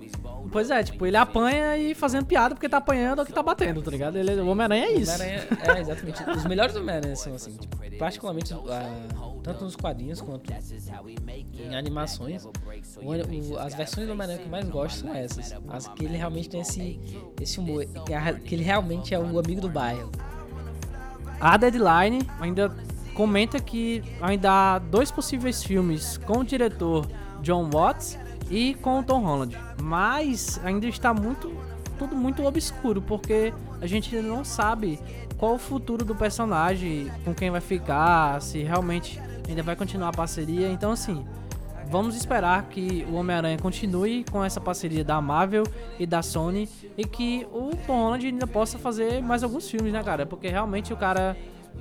Pois 0.51 0.71
é, 0.71 0.81
tipo, 0.83 1.05
ele 1.05 1.15
apanha 1.15 1.77
e 1.77 1.93
fazendo 1.93 2.25
piada 2.25 2.55
porque 2.55 2.67
tá 2.67 2.77
apanhando 2.77 3.19
ou 3.19 3.25
que 3.25 3.31
tá 3.31 3.43
batendo, 3.43 3.83
tá 3.83 3.91
ligado? 3.91 4.17
Ele, 4.17 4.33
o 4.41 4.47
Homem-Aranha 4.47 4.85
é 4.85 4.91
isso. 4.93 5.13
Homem-Aranha, 5.13 5.47
é, 5.77 5.81
exatamente. 5.81 6.23
Os 6.31 6.45
melhores 6.45 6.73
do 6.73 6.79
Homem-Aranha 6.79 7.15
são 7.15 7.35
assim, 7.35 7.55
tipo, 7.55 7.77
particularmente 7.99 8.51
ah, 8.53 9.28
tanto 9.53 9.63
nos 9.65 9.75
quadrinhos 9.75 10.21
quanto 10.21 10.51
em 11.59 11.75
animações. 11.75 12.45
o- 12.45 13.53
o- 13.53 13.59
as 13.59 13.73
versões 13.73 14.07
do 14.07 14.13
Homem-Aranha 14.13 14.39
que 14.39 14.45
eu 14.45 14.51
mais 14.51 14.69
gosto 14.69 14.99
são 14.99 15.13
essas. 15.13 15.53
As 15.69 15.87
que 15.87 16.05
ele 16.05 16.17
realmente 16.17 16.49
tem 16.49 16.61
esse, 16.61 16.99
esse 17.41 17.59
humor, 17.59 17.85
que 18.05 18.13
a- 18.13 18.33
que 18.33 18.55
ele 18.55 18.63
realmente 18.63 19.13
é 19.13 19.19
o 19.19 19.39
amigo 19.39 19.61
do 19.61 19.69
bairro. 19.69 20.11
A 21.39 21.57
Deadline 21.57 22.19
ainda 22.39 22.75
comenta 23.13 23.59
que 23.59 24.03
ainda 24.21 24.51
há 24.75 24.79
dois 24.79 25.11
possíveis 25.11 25.63
filmes 25.63 26.17
com 26.17 26.39
o 26.39 26.43
diretor 26.43 27.07
John 27.41 27.69
Watts 27.69 28.17
e 28.49 28.75
com 28.75 28.99
o 28.99 29.03
Tom 29.03 29.21
Holland. 29.23 29.57
Mas 29.81 30.59
ainda 30.63 30.85
está 30.87 31.13
muito 31.13 31.51
tudo 31.97 32.15
muito 32.15 32.45
obscuro, 32.45 33.01
porque 33.01 33.53
a 33.81 33.85
gente 33.85 34.15
ainda 34.15 34.25
não 34.29 34.45
sabe 34.45 34.97
qual 35.37 35.55
o 35.55 35.57
futuro 35.57 36.05
do 36.05 36.15
personagem, 36.15 37.11
com 37.25 37.33
quem 37.33 37.49
vai 37.51 37.59
ficar, 37.59 38.41
se 38.41 38.63
realmente 38.63 39.19
ainda 39.49 39.63
vai 39.63 39.75
continuar 39.75 40.09
a 40.09 40.13
parceria. 40.13 40.69
Então 40.69 40.91
assim, 40.91 41.25
vamos 41.89 42.15
esperar 42.15 42.69
que 42.69 43.05
o 43.09 43.15
Homem-Aranha 43.15 43.57
continue 43.57 44.23
com 44.31 44.43
essa 44.43 44.61
parceria 44.61 45.03
da 45.03 45.19
Marvel 45.21 45.63
e 45.97 46.05
da 46.05 46.21
Sony 46.21 46.69
e 46.97 47.03
que 47.03 47.47
o 47.51 47.71
Tom 47.85 48.03
Holland 48.03 48.27
ainda 48.27 48.47
possa 48.47 48.77
fazer 48.77 49.21
mais 49.21 49.43
alguns 49.43 49.69
filmes, 49.69 49.91
né, 49.91 50.03
cara? 50.03 50.25
Porque 50.25 50.47
realmente 50.47 50.93
o 50.93 50.97
cara 50.97 51.35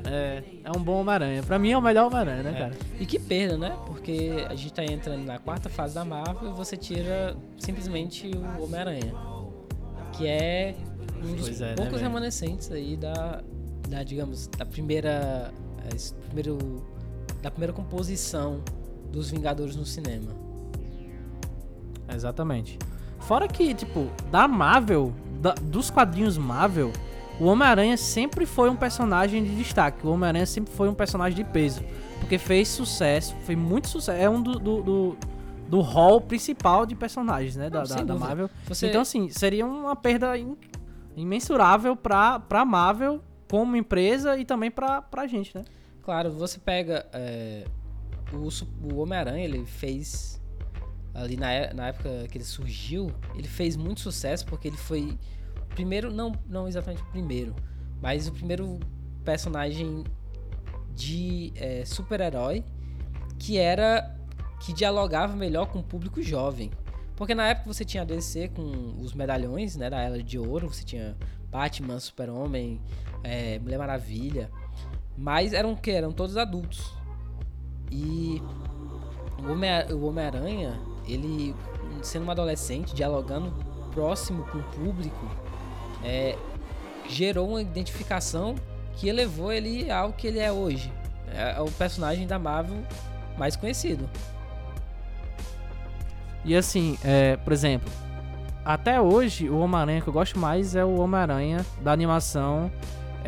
é, 0.05 0.43
é 0.65 0.71
um 0.77 0.83
bom 0.83 1.01
Homem-Aranha. 1.01 1.43
Pra 1.43 1.59
mim 1.59 1.73
é 1.73 1.79
o 1.79 1.83
melhor 1.83 2.07
Homem-Aranha, 2.07 2.43
né, 2.43 2.53
cara? 2.53 2.73
E 2.99 3.07
que 3.07 3.19
perda, 3.19 3.59
né? 3.59 3.77
Porque 3.87 4.47
a 4.49 4.55
gente 4.55 4.73
tá 4.73 4.85
entrando 4.85 5.25
na 5.25 5.39
quarta 5.39 5.69
fase 5.69 5.95
da 5.95 6.05
Marvel 6.05 6.51
e 6.51 6.53
você 6.53 6.77
tira 6.77 7.37
simplesmente 7.59 8.31
o 8.59 8.65
Homem-Aranha. 8.65 9.15
Que 10.13 10.27
é 10.27 10.75
um 11.23 11.35
dos 11.35 11.61
é, 11.61 11.67
né, 11.67 11.75
poucos 11.75 11.95
velho? 11.95 12.05
remanescentes 12.05 12.71
aí 12.71 12.97
da, 12.97 13.43
da, 13.89 14.03
digamos, 14.03 14.47
da 14.47 14.65
primeira. 14.65 15.53
é, 15.85 16.27
primeiro, 16.27 16.59
da 17.43 17.51
primeira 17.51 17.73
composição 17.73 18.61
dos 19.13 19.31
Vingadores 19.31 19.77
no 19.77 19.85
cinema. 19.87 20.33
Exatamente. 22.13 22.79
Fora 23.21 23.47
que, 23.49 23.75
tipo, 23.75 24.09
da 24.31 24.49
Marvel, 24.49 25.13
da- 25.41 25.55
dos 25.55 25.91
quadrinhos 25.91 26.39
Marvel, 26.39 26.93
o 27.41 27.45
Homem-Aranha 27.45 27.97
sempre 27.97 28.47
foi 28.47 28.71
um 28.71 28.77
personagem 28.77 29.45
de 29.45 29.55
destaque. 29.55 30.07
O 30.07 30.11
Homem-Aranha 30.11 30.47
sempre 30.47 30.73
foi 30.73 30.89
um 30.89 30.95
personagem 30.95 31.37
de 31.37 31.45
peso. 31.51 31.83
Porque 32.21 32.39
fez 32.39 32.69
sucesso, 32.69 33.35
foi 33.45 33.55
muito 33.55 33.89
sucesso. 33.89 34.21
É 34.21 34.29
um 34.29 34.43
do, 34.43 34.59
do, 34.59 34.83
do, 34.83 35.17
do 35.69 35.81
hall 35.81 36.21
principal 36.21 36.85
de 36.87 36.95
personagens, 36.95 37.57
né? 37.57 37.71
Da, 37.71 37.81
Não, 37.85 37.87
da, 37.97 38.03
da. 38.03 38.15
Marvel. 38.17 38.51
Você- 38.67 38.89
Então, 38.89 39.03
assim, 39.03 39.29
seria 39.29 39.67
uma 39.67 39.95
perda 39.95 40.33
imensurável 41.17 41.95
pra, 41.95 42.41
pra 42.41 42.65
Marvel 42.65 43.21
como 43.51 43.77
empresa 43.77 44.37
e 44.37 44.45
também 44.45 44.71
pra, 44.71 45.01
pra 45.03 45.27
gente, 45.27 45.57
né? 45.57 45.65
Claro, 46.09 46.33
você 46.33 46.59
pega. 46.59 47.07
é, 47.13 47.67
o 48.33 48.49
o 48.95 48.99
Homem-Aranha, 49.03 49.45
ele 49.45 49.67
fez. 49.67 50.41
Ali 51.13 51.37
na, 51.37 51.53
é- 51.53 51.75
na 51.75 51.89
época 51.89 52.27
que 52.31 52.39
ele 52.39 52.45
surgiu, 52.45 53.13
ele 53.35 53.47
fez 53.47 53.77
muito 53.77 54.01
sucesso 54.01 54.47
porque 54.47 54.69
ele 54.69 54.79
foi. 54.79 55.19
Primeiro, 55.75 56.11
não, 56.11 56.33
não 56.49 56.67
exatamente 56.67 57.03
o 57.03 57.07
primeiro, 57.11 57.55
mas 58.01 58.27
o 58.27 58.33
primeiro 58.33 58.81
personagem 59.23 60.03
de 60.95 61.53
é, 61.57 61.85
super-herói 61.85 62.65
que 63.39 63.59
era. 63.59 64.17
que 64.65 64.73
dialogava 64.73 65.37
melhor 65.37 65.67
com 65.67 65.81
o 65.81 65.85
público 65.85 66.23
jovem. 66.23 66.71
Porque 67.17 67.35
na 67.35 67.49
época 67.49 67.71
você 67.75 67.85
tinha 67.85 68.03
a 68.03 68.07
DC 68.07 68.49
com 68.49 68.95
os 68.99 69.13
medalhões, 69.13 69.77
né, 69.77 69.91
da 69.91 70.01
Era 70.01 70.23
de 70.23 70.39
Ouro, 70.39 70.69
você 70.69 70.85
tinha 70.85 71.15
Batman, 71.51 72.01
Super-Homem, 72.01 72.81
é, 73.23 73.59
Mulher 73.59 73.77
Maravilha. 73.79 74.51
Mas 75.19 75.53
eram 75.53 75.75
que? 75.75 75.91
Eram 75.91 76.13
todos 76.13 76.37
adultos. 76.37 76.95
E 77.91 78.41
o 79.43 79.53
Homem- 79.53 79.93
o 79.93 80.07
Homem-Aranha, 80.07 80.79
ele 81.07 81.55
sendo 82.03 82.27
um 82.27 82.31
adolescente, 82.31 82.95
dialogando 82.95 83.53
próximo 83.93 84.45
com 84.45 84.59
o 84.59 84.63
público, 84.63 85.27
é, 86.05 86.37
gerou 87.09 87.49
uma 87.49 87.61
identificação 87.61 88.55
que 88.95 89.09
elevou 89.09 89.53
ele 89.53 89.91
ao 89.91 90.13
que 90.13 90.29
ele 90.29 90.39
é 90.39 90.53
hoje. 90.53 90.93
É 91.33 91.61
o 91.61 91.71
personagem 91.73 92.27
da 92.27 92.39
Marvel 92.39 92.79
mais 93.37 93.57
conhecido. 93.57 94.09
E 96.45 96.55
assim, 96.55 96.97
é, 97.05 97.37
por 97.37 97.53
exemplo, 97.53 97.91
até 98.65 99.01
hoje 99.01 99.49
o 99.49 99.59
Homem-Aranha 99.59 100.01
que 100.01 100.09
eu 100.09 100.13
gosto 100.13 100.39
mais 100.39 100.77
é 100.77 100.85
o 100.85 101.01
Homem-Aranha 101.01 101.65
da 101.83 101.93
animação 101.93 102.71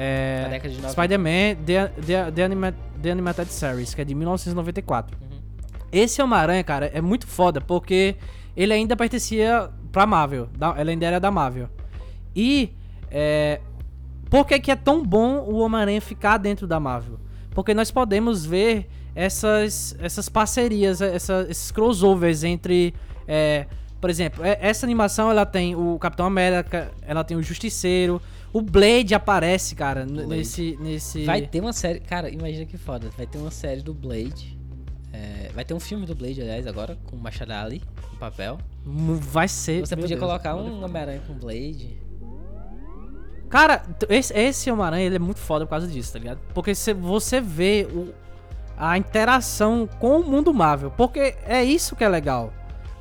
é, 0.02 0.48
década 0.50 0.68
de 0.74 0.80
90. 0.80 0.92
Spider-Man 0.92 1.64
The, 1.66 1.88
The, 2.06 2.30
The, 2.32 2.42
Anima- 2.44 2.74
The 3.02 3.10
Animated 3.10 3.52
Series, 3.52 3.94
que 3.94 4.00
é 4.00 4.04
de 4.04 4.14
1994. 4.14 5.16
Uhum. 5.20 5.38
Esse 5.92 6.22
Homem-Aranha, 6.22 6.64
cara, 6.64 6.86
é 6.94 7.00
muito 7.00 7.26
foda 7.26 7.60
porque 7.60 8.16
ele 8.56 8.72
ainda 8.72 8.96
pertencia 8.96 9.68
pra 9.92 10.06
Marvel, 10.06 10.48
da- 10.56 10.74
ele 10.78 10.92
ainda 10.92 11.06
era 11.06 11.20
da 11.20 11.30
Marvel. 11.30 11.68
E 12.34 12.72
é, 13.10 13.60
por 14.30 14.46
que, 14.46 14.58
que 14.60 14.70
é 14.70 14.76
tão 14.76 15.04
bom 15.04 15.38
o 15.40 15.58
Homem-Aranha 15.58 16.00
ficar 16.00 16.38
dentro 16.38 16.66
da 16.66 16.78
Marvel? 16.78 17.18
Porque 17.50 17.74
nós 17.74 17.90
podemos 17.90 18.46
ver 18.46 18.88
essas, 19.14 19.96
essas 20.00 20.28
parcerias, 20.28 21.00
essa- 21.00 21.46
esses 21.50 21.70
crossovers 21.72 22.44
entre. 22.44 22.94
é, 23.26 23.66
por 24.00 24.08
exemplo, 24.08 24.42
essa 24.44 24.86
animação 24.86 25.30
ela 25.30 25.44
tem 25.44 25.74
o 25.76 25.98
Capitão 25.98 26.24
América, 26.24 26.90
ela 27.02 27.22
tem 27.22 27.36
o 27.36 27.42
Justiceiro, 27.42 28.22
o 28.52 28.60
Blade 28.60 29.14
aparece, 29.14 29.74
cara, 29.74 30.04
Blade. 30.04 30.26
nesse. 30.28 30.76
nesse... 30.80 31.24
Vai 31.24 31.42
ter 31.46 31.60
uma 31.60 31.72
série. 31.72 32.00
Cara, 32.00 32.28
imagina 32.30 32.64
que 32.66 32.76
foda. 32.76 33.08
Vai 33.16 33.26
ter 33.26 33.38
uma 33.38 33.50
série 33.50 33.80
do 33.82 33.94
Blade. 33.94 34.58
é, 35.12 35.50
vai 35.54 35.64
ter 35.64 35.74
um 35.74 35.80
filme 35.80 36.06
do 36.06 36.14
Blade, 36.14 36.40
aliás, 36.40 36.66
agora, 36.66 36.96
com 37.06 37.16
o 37.16 37.18
Machado 37.20 37.52
Ali 37.52 37.82
no 38.12 38.18
papel. 38.18 38.58
Vai 38.84 39.46
ser. 39.48 39.80
Você 39.86 39.94
podia 39.96 40.16
Deus. 40.16 40.20
colocar 40.20 40.54
um 40.56 40.82
Homem-Aranha 40.84 41.20
com 41.26 41.34
Blade. 41.34 41.98
Cara, 43.48 43.82
esse, 44.08 44.32
esse 44.32 44.70
Homem-Aranha 44.70 45.04
ele 45.06 45.16
é 45.16 45.18
muito 45.18 45.40
foda 45.40 45.66
por 45.66 45.70
causa 45.70 45.86
disso, 45.88 46.12
tá 46.12 46.18
ligado? 46.20 46.38
Porque 46.54 46.72
cê- 46.74 46.94
você 46.94 47.40
vê 47.40 47.88
o- 47.92 48.12
a 48.76 48.96
interação 48.96 49.88
com 49.98 50.20
o 50.20 50.24
mundo 50.24 50.54
Marvel. 50.54 50.90
Porque 50.92 51.34
é 51.44 51.62
isso 51.64 51.96
que 51.96 52.04
é 52.04 52.08
legal. 52.08 52.52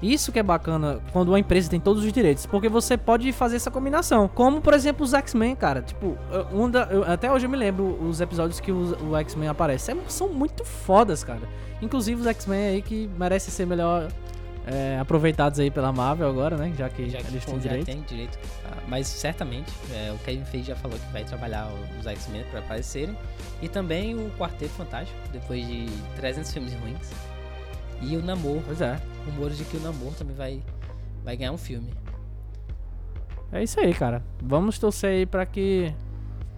Isso 0.02 0.32
que 0.32 0.40
é 0.40 0.44
bacana 0.44 1.00
quando 1.12 1.30
uma 1.30 1.40
empresa 1.40 1.70
tem 1.70 1.80
todos 1.80 2.04
os 2.06 2.12
direitos. 2.14 2.46
Porque 2.46 2.70
você 2.70 2.98
pode 2.98 3.32
fazer 3.34 3.58
essa 3.58 3.70
combinação. 3.70 4.28
Como, 4.30 4.62
por 4.62 4.74
exemplo, 4.74 5.04
os 5.06 5.14
X-Men, 5.14 5.56
cara. 5.56 5.82
Tipo, 5.82 6.18
um 6.54 6.70
da- 6.70 6.88
eu- 6.90 7.04
até 7.04 7.30
hoje 7.32 7.46
eu 7.46 7.50
me 7.50 7.58
lembro 7.58 7.86
os 8.02 8.22
episódios 8.22 8.60
que 8.60 8.72
os- 8.72 8.94
o 9.02 9.16
X-Men 9.18 9.50
aparece. 9.50 9.92
É- 9.92 9.98
são 10.08 10.30
muito 10.30 10.64
fodas, 10.64 11.24
cara. 11.24 11.42
Inclusive 11.82 12.22
os 12.22 12.28
X-Men 12.28 12.68
aí 12.76 12.82
que 12.82 13.10
merecem 13.18 13.52
ser 13.54 13.66
melhor 13.66 14.08
é, 14.72 15.00
aproveitados 15.00 15.60
aí 15.60 15.72
pela 15.72 15.92
Marvel 15.92 16.30
agora, 16.30 16.56
né? 16.56 16.72
Já 16.78 16.88
que 16.90 17.10
Já 17.10 17.18
que 17.20 17.28
eles 17.28 17.44
pô, 17.44 17.52
têm 17.54 17.62
já 17.62 17.70
direito. 17.70 17.86
tem 17.88 18.02
direito. 18.02 18.38
tá? 18.62 18.78
Mas 18.88 19.08
certamente, 19.08 19.72
é, 19.92 20.12
o 20.12 20.18
Kevin 20.20 20.46
Feige 20.46 20.68
já 20.68 20.76
falou 20.76 20.96
que 21.00 21.12
vai 21.12 21.24
trabalhar 21.24 21.72
os 22.00 22.06
X-Men 22.06 22.44
pra 22.52 22.60
aparecerem. 22.60 23.18
E 23.64 23.68
também 23.70 24.14
o 24.16 24.30
Quarteto 24.38 24.72
Fantástico, 24.74 25.18
depois 25.32 25.66
de 25.66 25.88
300 26.18 26.54
filmes 26.54 26.72
ruins. 26.74 27.10
E 28.02 28.16
o 28.18 28.22
Namor, 28.24 28.62
Pois 28.66 28.82
é. 28.82 29.00
rumores 29.26 29.58
de 29.58 29.66
que 29.66 29.78
o 29.78 29.80
Namor 29.82 30.14
também 30.14 30.36
vai, 30.36 30.64
vai 31.24 31.36
ganhar 31.38 31.52
um 31.52 31.58
filme. 31.58 31.90
É 33.52 33.64
isso 33.64 33.80
aí, 33.80 33.94
cara. 33.94 34.24
Vamos 34.42 34.78
torcer 34.80 35.10
aí 35.12 35.26
pra 35.26 35.46
que 35.46 35.94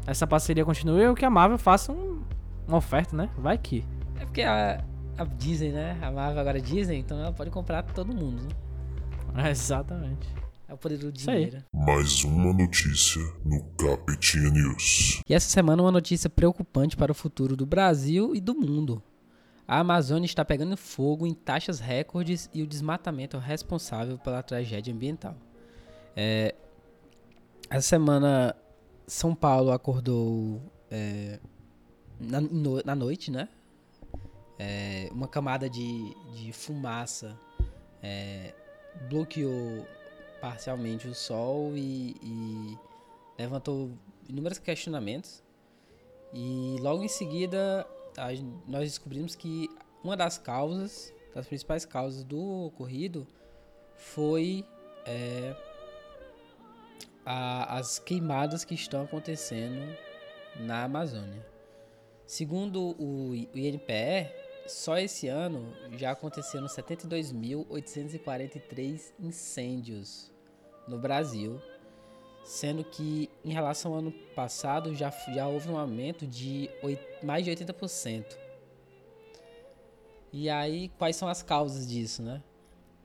essa 0.05 0.27
parceria 0.27 0.65
continue 0.65 1.05
ou 1.07 1.15
que 1.15 1.23
a 1.25 1.29
Marvel 1.29 1.57
faça 1.57 1.91
um- 1.91 2.21
uma 2.67 2.77
oferta, 2.77 3.15
né? 3.15 3.29
Vai 3.37 3.57
que. 3.57 3.85
É 4.19 4.25
porque 4.25 4.41
a, 4.41 4.83
a 5.17 5.23
Disney, 5.23 5.71
né? 5.71 5.97
A 6.01 6.11
Marvel 6.11 6.39
agora 6.41 6.57
é 6.57 6.61
Disney, 6.61 6.97
então 6.99 7.17
ela 7.19 7.31
pode 7.31 7.49
comprar 7.49 7.81
todo 7.83 8.13
mundo, 8.13 8.43
né? 9.33 9.47
É, 9.47 9.51
exatamente. 9.51 10.27
É 10.67 10.73
o 10.73 10.77
poder 10.77 10.97
do 10.97 11.11
dinheiro. 11.11 11.63
Mais 11.73 12.23
uma 12.23 12.53
notícia 12.53 13.21
no 13.45 13.61
Capetinha 13.77 14.49
News. 14.49 15.21
E 15.27 15.33
essa 15.33 15.49
semana 15.49 15.81
uma 15.81 15.91
notícia 15.91 16.29
preocupante 16.29 16.95
para 16.95 17.11
o 17.11 17.15
futuro 17.15 17.55
do 17.55 17.65
Brasil 17.65 18.35
e 18.35 18.39
do 18.41 18.53
mundo. 18.53 19.01
A 19.71 19.79
Amazônia 19.79 20.25
está 20.25 20.43
pegando 20.43 20.75
fogo 20.75 21.25
em 21.25 21.33
taxas 21.33 21.79
recordes 21.79 22.49
e 22.53 22.61
o 22.61 22.67
desmatamento 22.67 23.37
é 23.37 23.39
responsável 23.39 24.17
pela 24.17 24.43
tragédia 24.43 24.93
ambiental. 24.93 25.33
É, 26.13 26.53
essa 27.69 27.87
semana, 27.87 28.53
São 29.07 29.33
Paulo 29.33 29.71
acordou 29.71 30.61
é, 30.91 31.39
na, 32.19 32.41
no- 32.41 32.81
na 32.83 32.93
noite, 32.93 33.31
né? 33.31 33.47
É, 34.59 35.07
uma 35.13 35.25
camada 35.29 35.69
de, 35.69 36.13
de 36.35 36.51
fumaça 36.51 37.39
é, 38.03 38.53
bloqueou 39.09 39.87
parcialmente 40.41 41.07
o 41.07 41.15
sol 41.15 41.71
e- 41.77 42.17
e 42.21 42.77
levantou 43.39 43.89
inúmeros 44.27 44.59
questionamentos. 44.59 45.41
E 46.33 46.75
logo 46.81 47.03
em 47.05 47.07
seguida, 47.07 47.87
nós 48.67 48.83
descobrimos 48.89 49.35
que 49.35 49.69
uma 50.03 50.17
das 50.17 50.37
causas, 50.37 51.13
das 51.33 51.47
principais 51.47 51.85
causas 51.85 52.23
do 52.23 52.65
ocorrido, 52.65 53.25
foi 53.95 54.65
é, 55.05 55.55
a- 57.25 57.77
as 57.77 57.97
queimadas 57.99 58.63
que 58.65 58.73
estão 58.75 59.03
acontecendo 59.03 59.95
na 60.59 60.83
Amazônia. 60.83 61.45
Segundo 62.25 62.95
o 62.99 63.31
o 63.31 63.35
INPE, 63.57 64.29
só 64.67 64.97
esse 64.97 65.27
ano 65.27 65.73
já 65.97 66.11
aconteceram 66.11 66.67
72.843 66.67 69.13
incêndios 69.19 70.31
no 70.87 70.97
Brasil 70.99 71.59
sendo 72.43 72.83
que 72.83 73.29
em 73.45 73.51
relação 73.51 73.93
ao 73.93 73.99
ano 73.99 74.11
passado 74.35 74.93
já, 74.95 75.09
já 75.33 75.47
houve 75.47 75.69
um 75.69 75.77
aumento 75.77 76.25
de 76.25 76.69
oit- 76.81 76.99
mais 77.23 77.45
de 77.45 77.51
80%. 77.51 78.37
E 80.33 80.49
aí, 80.49 80.89
quais 80.97 81.15
são 81.15 81.27
as 81.27 81.43
causas 81.43 81.87
disso, 81.87 82.21
né? 82.21 82.41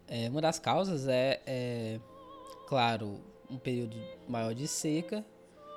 É, 0.09 0.29
uma 0.29 0.41
das 0.41 0.59
causas 0.59 1.09
é, 1.09 1.41
é, 1.47 2.01
claro, 2.67 3.21
um 3.51 3.59
período 3.59 3.97
maior 4.29 4.55
de 4.55 4.69
seca, 4.69 5.25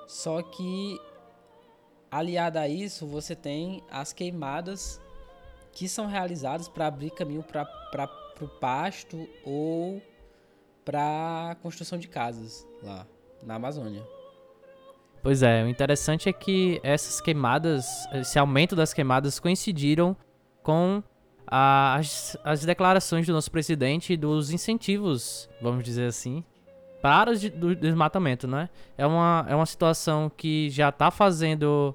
só 0.07 0.41
que 0.43 0.99
aliado 2.11 2.59
a 2.59 2.67
isso, 2.67 3.05
você 3.07 3.35
tem 3.35 3.83
as 3.89 4.13
queimadas 4.13 5.01
que 5.71 5.87
são 5.89 6.05
realizadas 6.07 6.67
para 6.67 6.87
abrir 6.87 7.11
caminho 7.11 7.43
para 7.43 7.67
o 8.41 8.47
pasto 8.47 9.27
ou 9.43 10.01
para 10.85 11.57
construção 11.61 11.97
de 11.97 12.07
casas 12.07 12.65
lá 12.81 13.05
na 13.43 13.55
Amazônia. 13.55 14.01
Pois 15.21 15.43
é, 15.43 15.63
o 15.63 15.67
interessante 15.67 16.29
é 16.29 16.33
que 16.33 16.79
essas 16.81 17.19
queimadas, 17.19 17.85
esse 18.13 18.39
aumento 18.39 18.75
das 18.75 18.93
queimadas 18.93 19.39
coincidiram 19.39 20.15
com 20.63 21.03
a- 21.45 21.95
as, 21.95 22.37
as 22.43 22.63
declarações 22.63 23.25
do 23.27 23.33
nosso 23.33 23.51
presidente 23.51 24.15
dos 24.15 24.51
incentivos, 24.51 25.49
vamos 25.61 25.83
dizer 25.83 26.05
assim, 26.07 26.43
para 27.01 27.31
o 27.31 27.49
do 27.49 27.75
desmatamento, 27.75 28.47
né? 28.47 28.69
É 28.97 29.05
uma, 29.05 29.45
é 29.49 29.55
uma 29.55 29.65
situação 29.65 30.31
que 30.35 30.69
já 30.69 30.91
tá 30.91 31.11
fazendo, 31.11 31.93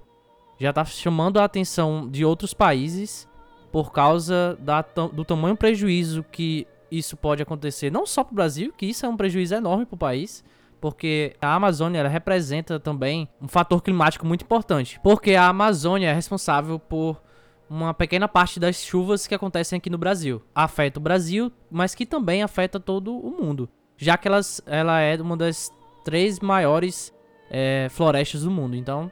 já 0.59 0.73
tá 0.73 0.85
chamando 0.85 1.39
a 1.39 1.45
atenção 1.45 2.09
de 2.11 2.25
outros 2.25 2.53
países 2.53 3.29
por 3.73 3.91
causa 3.93 4.57
da, 4.61 4.83
do 5.13 5.25
tamanho 5.25 5.57
prejuízo 5.57 6.23
que 6.31 6.67
isso 6.91 7.17
pode 7.17 7.43
acontecer, 7.43 7.91
não 7.91 8.07
só 8.07 8.23
para 8.23 8.33
o 8.33 8.37
Brasil, 8.37 8.73
que 8.77 8.87
isso 8.87 9.05
é 9.05 9.09
um 9.09 9.17
prejuízo 9.17 9.55
enorme 9.55 9.85
para 9.87 9.95
o 9.95 9.99
país, 9.99 10.45
porque 10.85 11.35
a 11.41 11.55
Amazônia 11.55 12.01
ela 12.01 12.11
representa 12.11 12.79
também 12.79 13.27
um 13.41 13.49
fator 13.49 13.83
climático 13.83 14.27
muito 14.27 14.45
importante, 14.45 15.01
porque 15.03 15.35
a 15.35 15.49
Amazônia 15.49 16.11
é 16.11 16.13
responsável 16.13 16.79
por 16.79 17.23
uma 17.71 17.95
pequena 17.95 18.29
parte 18.29 18.61
das 18.61 18.77
chuvas 18.77 19.27
que 19.27 19.35
acontecem 19.35 19.79
aqui 19.79 19.89
no 19.89 19.97
Brasil. 19.97 20.43
Afeta 20.55 21.01
o 21.01 21.03
Brasil, 21.03 21.51
mas 21.71 21.95
que 21.95 22.05
também 22.05 22.43
afeta 22.43 22.79
todo 22.79 23.17
o 23.17 23.31
mundo, 23.31 23.67
já 23.97 24.19
que 24.19 24.29
elas, 24.29 24.61
ela 24.67 25.01
é 25.01 25.17
uma 25.17 25.39
das 25.39 25.73
três 26.05 26.39
maiores 26.41 27.15
é, 27.51 27.89
florestas 27.89 28.43
do 28.43 28.51
mundo. 28.51 28.77
Então, 28.77 29.11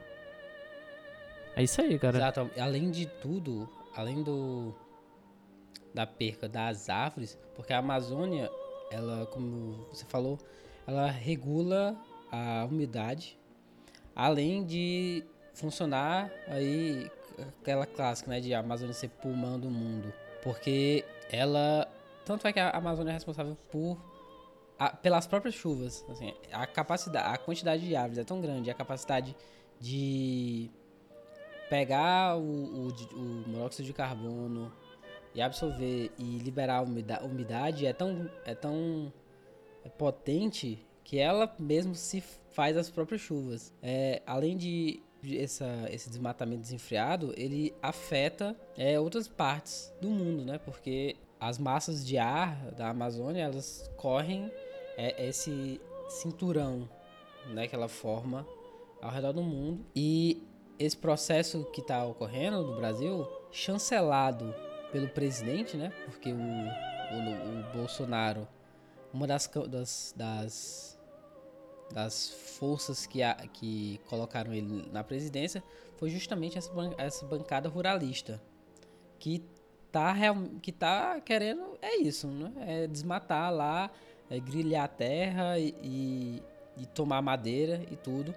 é 1.55 1.63
isso 1.63 1.81
aí, 1.81 1.97
cara. 1.97 2.17
Exato. 2.17 2.51
Além 2.55 2.91
de 2.91 3.07
tudo, 3.07 3.67
além 3.95 4.21
do 4.21 4.75
da 5.91 6.05
perca 6.05 6.47
das 6.47 6.87
árvores, 6.87 7.35
porque 7.55 7.73
a 7.73 7.79
Amazônia, 7.79 8.47
ela, 8.91 9.25
como 9.25 9.87
você 9.91 10.05
falou, 10.05 10.37
ela 10.87 11.09
regula 11.09 11.95
a 12.31 12.65
umidade, 12.65 13.37
além 14.15 14.63
de 14.65 15.23
funcionar 15.53 16.31
aí 16.47 17.09
aquela 17.61 17.85
clássica, 17.85 18.29
né, 18.29 18.39
de 18.39 18.53
a 18.53 18.59
Amazônia 18.59 18.93
ser 18.93 19.09
pulmão 19.09 19.59
do 19.59 19.69
mundo, 19.69 20.13
porque 20.41 21.03
ela 21.31 21.87
tanto 22.25 22.47
é 22.47 22.53
que 22.53 22.59
a 22.59 22.69
Amazônia 22.69 23.11
é 23.11 23.13
responsável 23.13 23.57
por 23.71 23.97
a- 24.79 24.89
pelas 24.95 25.27
próprias 25.27 25.53
chuvas, 25.55 26.05
assim, 26.09 26.33
a 26.51 26.65
capacidade, 26.65 27.33
a 27.33 27.37
quantidade 27.37 27.85
de 27.85 27.95
árvores 27.95 28.17
é 28.17 28.23
tão 28.23 28.41
grande, 28.41 28.69
a 28.69 28.73
capacidade 28.73 29.35
de 29.79 30.69
pegar 31.69 32.37
o, 32.37 32.41
o, 32.41 32.87
o 33.13 33.43
monóxido 33.47 33.85
de 33.85 33.93
carbono 33.93 34.71
e 35.33 35.41
absorver 35.41 36.11
e 36.17 36.37
liberar 36.39 36.81
umida- 36.83 37.23
umidade 37.23 37.85
é 37.85 37.93
tão, 37.93 38.29
é 38.45 38.53
tão 38.53 39.11
potente 39.89 40.85
que 41.03 41.17
ela 41.19 41.53
mesmo 41.59 41.95
se 41.95 42.21
faz 42.51 42.77
as 42.77 42.89
próprias 42.89 43.21
chuvas. 43.21 43.73
É, 43.81 44.21
além 44.25 44.55
de 44.57 45.01
de 45.23 45.39
essa, 45.39 45.87
esse 45.89 46.09
desmatamento 46.09 46.61
desenfreado, 46.61 47.33
ele 47.37 47.73
afeta 47.81 48.55
é, 48.77 48.99
outras 48.99 49.25
partes 49.25 49.91
do 50.01 50.09
mundo, 50.09 50.43
né? 50.43 50.59
Porque 50.59 51.15
as 51.39 51.57
massas 51.57 52.05
de 52.05 52.17
ar 52.17 52.71
da 52.71 52.89
Amazônia, 52.89 53.43
elas 53.43 53.89
correm 53.95 54.51
é, 54.97 55.27
esse 55.27 55.79
cinturão 56.09 56.87
né, 57.47 57.67
que 57.67 57.75
ela 57.75 57.87
forma 57.87 58.45
ao 59.01 59.11
redor 59.11 59.31
do 59.31 59.41
mundo. 59.41 59.85
E 59.95 60.43
esse 60.77 60.97
processo 60.97 61.63
que 61.71 61.81
está 61.81 62.05
ocorrendo 62.05 62.61
no 62.61 62.75
Brasil, 62.75 63.25
chancelado 63.51 64.53
pelo 64.91 65.07
presidente, 65.07 65.77
né? 65.77 65.91
Porque 66.05 66.31
o, 66.31 66.35
o, 66.35 67.59
o 67.59 67.73
Bolsonaro, 67.73 68.47
uma 69.13 69.27
das, 69.27 69.49
das, 69.69 70.13
das, 70.17 70.99
das 71.93 72.29
forças 72.57 73.05
que, 73.05 73.21
a, 73.21 73.35
que 73.35 73.99
colocaram 74.09 74.53
ele 74.53 74.89
na 74.91 75.03
presidência 75.03 75.63
foi 75.97 76.09
justamente 76.09 76.57
essa, 76.57 76.71
essa 76.97 77.25
bancada 77.25 77.69
ruralista. 77.69 78.41
Que 79.19 79.43
tá, 79.91 80.11
real, 80.11 80.35
que 80.61 80.71
tá 80.71 81.21
querendo, 81.21 81.77
é 81.81 81.97
isso, 81.97 82.27
né? 82.27 82.51
É 82.83 82.87
desmatar 82.87 83.53
lá, 83.53 83.91
é 84.29 84.39
grilhar 84.39 84.85
a 84.85 84.87
terra 84.87 85.59
e, 85.59 85.73
e, 85.81 86.43
e 86.77 86.85
tomar 86.87 87.21
madeira 87.21 87.81
e 87.91 87.95
tudo. 87.95 88.33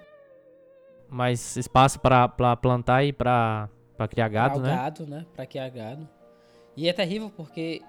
Mais 1.09 1.57
espaço 1.57 1.99
pra 2.01 2.29
plantar 2.29 3.05
e 3.05 3.13
pra 3.13 3.69
criar 4.11 4.29
gado, 4.29 4.61
Pra 4.61 4.69
né? 4.71 4.77
gado, 4.77 5.07
né? 5.07 5.27
Pra 5.35 5.47
criar 5.47 5.69
gado. 5.71 6.09
E 6.77 6.89
é 6.89 6.93
terrível 6.93 7.31
porque 7.35 7.81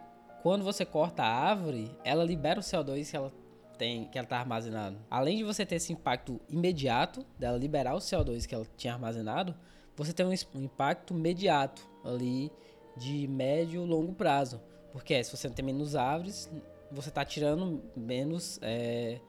quando 0.42 0.64
você 0.64 0.86
corta 0.86 1.24
a 1.24 1.28
árvore, 1.28 1.96
ela 2.04 2.24
libera 2.24 2.60
o 2.60 2.64
CO2 2.64 3.10
que 3.10 3.18
ela 3.18 3.32
tem, 3.78 4.06
que 4.06 4.18
ela 4.18 4.28
tá 4.28 4.38
armazenado. 4.38 4.98
Além 5.10 5.38
de 5.38 5.44
você 5.44 5.66
ter 5.66 5.76
esse 5.76 5.94
impacto 5.94 6.40
imediato 6.50 7.26
dela 7.38 7.58
liberar 7.58 7.96
o 7.96 8.00
CO2 8.00 8.46
que 8.46 8.56
ela 8.56 8.66
tinha 8.76 8.94
armazenado, 8.94 9.56
você 9.96 10.14
tem 10.14 10.26
um, 10.26 10.34
um 10.56 10.64
impacto 10.64 11.14
imediato 11.14 11.88
ali 12.04 12.52
de 12.96 13.28
médio 13.28 13.84
e 13.84 13.88
longo 13.88 14.14
prazo. 14.14 14.62
Porque 14.92 15.24
se 15.24 15.36
você 15.36 15.50
tem 15.50 15.64
menos 15.64 15.96
árvores, 15.96 16.50
você 16.92 17.12
tá 17.12 17.24
tirando 17.24 17.84
menos 17.96 18.60
é, 18.62 19.20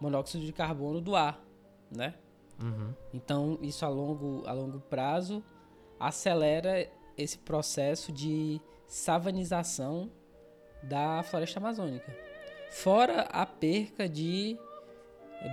monóxido 0.00 0.44
de 0.44 0.52
carbono 0.52 1.00
do 1.00 1.16
ar, 1.16 1.42
né? 1.90 2.14
Uhum. 2.62 2.92
Então, 3.12 3.58
isso 3.62 3.84
a 3.84 3.88
longo, 3.88 4.42
a 4.46 4.52
longo 4.52 4.80
prazo 4.80 5.42
acelera 5.98 6.88
esse 7.16 7.38
processo 7.38 8.12
de 8.12 8.60
savanização 8.86 10.10
da 10.82 11.22
floresta 11.22 11.58
amazônica. 11.58 12.14
Fora 12.70 13.22
a 13.22 13.46
perca 13.46 14.08
de 14.08 14.58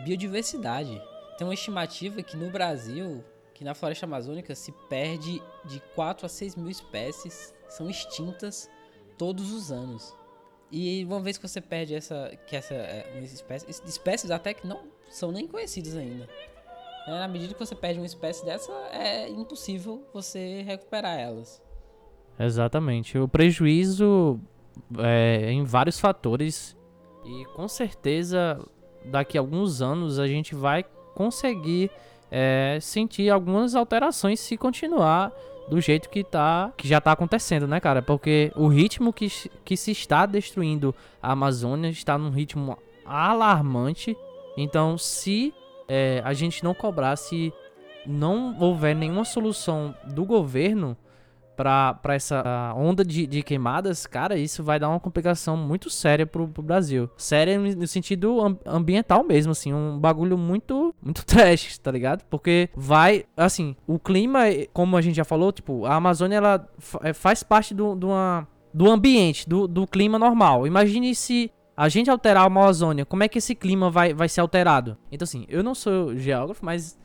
biodiversidade. 0.03 1.01
Tem 1.38 1.45
uma 1.45 1.53
estimativa 1.53 2.21
que 2.21 2.38
no 2.38 2.49
Brasil, 2.49 3.23
que 3.53 3.63
na 3.63 3.73
floresta 3.73 4.05
amazônica 4.05 4.55
se 4.55 4.71
perde 4.89 5.41
de 5.65 5.79
4 5.93 6.25
a 6.25 6.29
6 6.29 6.55
mil 6.55 6.69
espécies, 6.69 7.53
são 7.67 7.89
extintas 7.89 8.69
todos 9.17 9.51
os 9.51 9.71
anos. 9.71 10.15
E 10.71 11.05
uma 11.05 11.21
vez 11.21 11.38
que 11.38 11.47
você 11.47 11.61
perde 11.61 11.93
essa. 11.93 12.31
que 12.47 12.55
essa 12.55 12.73
é, 12.73 13.11
uma 13.13 13.23
espécie, 13.23 13.65
espécies 13.85 14.31
até 14.31 14.53
que 14.53 14.65
não 14.65 14.83
são 15.09 15.31
nem 15.31 15.47
conhecidas 15.47 15.95
ainda. 15.95 16.25
Né? 16.25 17.19
Na 17.19 17.27
medida 17.27 17.53
que 17.53 17.59
você 17.59 17.75
perde 17.75 17.99
uma 17.99 18.05
espécie 18.05 18.43
dessa, 18.43 18.71
é 18.91 19.29
impossível 19.29 20.05
você 20.13 20.63
recuperar 20.63 21.19
elas. 21.19 21.61
Exatamente. 22.38 23.17
O 23.17 23.27
prejuízo 23.27 24.39
é 24.99 25.51
em 25.51 25.63
vários 25.63 25.99
fatores. 25.99 26.75
E 27.25 27.45
com 27.55 27.67
certeza, 27.67 28.59
daqui 29.05 29.38
a 29.38 29.41
alguns 29.41 29.81
anos, 29.81 30.19
a 30.19 30.27
gente 30.27 30.53
vai 30.53 30.85
conseguir 31.15 31.89
é, 32.29 32.77
sentir 32.81 33.29
algumas 33.29 33.75
alterações 33.75 34.39
se 34.39 34.57
continuar 34.57 35.31
do 35.67 35.81
jeito 35.81 36.09
que 36.09 36.23
tá 36.23 36.71
que 36.77 36.88
já 36.88 37.01
tá 37.01 37.11
acontecendo, 37.11 37.67
né, 37.67 37.79
cara? 37.79 38.01
Porque 38.01 38.51
o 38.55 38.67
ritmo 38.67 39.11
que, 39.11 39.27
que 39.63 39.75
se 39.75 39.91
está 39.91 40.25
destruindo 40.25 40.93
a 41.21 41.31
Amazônia 41.31 41.89
está 41.89 42.17
num 42.17 42.29
ritmo 42.29 42.77
alarmante. 43.05 44.15
Então, 44.57 44.97
se 44.97 45.53
é, 45.88 46.21
a 46.23 46.33
gente 46.33 46.63
não 46.63 46.73
cobrar, 46.73 47.15
se 47.15 47.53
não 48.05 48.55
houver 48.59 48.95
nenhuma 48.95 49.25
solução 49.25 49.95
do 50.05 50.23
governo 50.23 50.95
para 51.55 51.99
essa 52.09 52.73
onda 52.75 53.03
de, 53.03 53.25
de, 53.25 53.41
queimadas, 53.41 54.05
cara, 54.05 54.37
isso 54.37 54.63
vai 54.63 54.79
dar 54.79 54.89
uma 54.89 54.99
complicação 54.99 55.55
muito 55.55 55.89
séria 55.89 56.25
pro, 56.25 56.47
pro 56.47 56.61
Brasil. 56.61 57.09
Séria 57.17 57.57
no 57.57 57.87
sentido 57.87 58.59
ambiental 58.65 59.23
mesmo, 59.23 59.51
assim, 59.51 59.73
um 59.73 59.97
bagulho 59.97 60.37
muito, 60.37 60.93
muito 61.01 61.23
trash, 61.25 61.77
tá 61.77 61.91
ligado? 61.91 62.23
Porque 62.29 62.69
vai, 62.75 63.25
assim, 63.35 63.75
o 63.87 63.97
clima, 63.97 64.41
como 64.73 64.97
a 64.97 65.01
gente 65.01 65.15
já 65.15 65.25
falou, 65.25 65.51
tipo, 65.51 65.85
a 65.85 65.95
Amazônia, 65.95 66.37
ela 66.37 66.69
é, 67.01 67.13
faz 67.13 67.43
parte 67.43 67.73
do, 67.73 67.93
uma, 67.93 68.47
do 68.73 68.89
ambiente, 68.89 69.47
do, 69.47 69.67
do 69.67 69.87
clima 69.87 70.19
normal. 70.19 70.67
Imagine 70.67 71.15
se 71.15 71.51
a 71.77 71.89
gente 71.89 72.09
alterar 72.09 72.43
a 72.43 72.47
Amazônia, 72.47 73.05
como 73.05 73.23
é 73.23 73.27
que 73.27 73.37
esse 73.37 73.53
clima 73.53 73.89
vai, 73.89 74.13
vai 74.13 74.29
ser 74.29 74.41
alterado? 74.41 74.97
Então, 75.11 75.23
assim, 75.25 75.45
eu 75.49 75.63
não 75.63 75.75
sou 75.75 76.15
geógrafo, 76.17 76.63
mas 76.65 76.97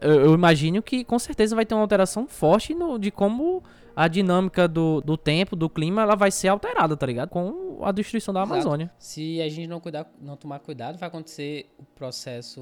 eu, 0.00 0.26
eu 0.26 0.34
imagino 0.34 0.82
que 0.82 1.04
com 1.04 1.18
certeza 1.18 1.54
vai 1.54 1.64
ter 1.64 1.74
uma 1.74 1.82
alteração 1.82 2.26
forte 2.26 2.74
no, 2.74 2.98
de 2.98 3.10
como 3.10 3.62
a 3.96 4.08
dinâmica 4.08 4.68
do, 4.68 5.00
do 5.00 5.16
tempo, 5.16 5.56
do 5.56 5.70
clima, 5.70 6.02
ela 6.02 6.14
vai 6.14 6.30
ser 6.30 6.48
alterada, 6.48 6.94
tá 6.94 7.06
ligado? 7.06 7.30
Com 7.30 7.80
a 7.82 7.90
destruição 7.90 8.34
da 8.34 8.40
Exato. 8.40 8.52
Amazônia. 8.52 8.92
Se 8.98 9.40
a 9.40 9.48
gente 9.48 9.66
não 9.66 9.80
cuidar, 9.80 10.06
não 10.20 10.36
tomar 10.36 10.58
cuidado, 10.60 10.98
vai 10.98 11.08
acontecer 11.08 11.74
o 11.78 11.84
processo, 11.84 12.60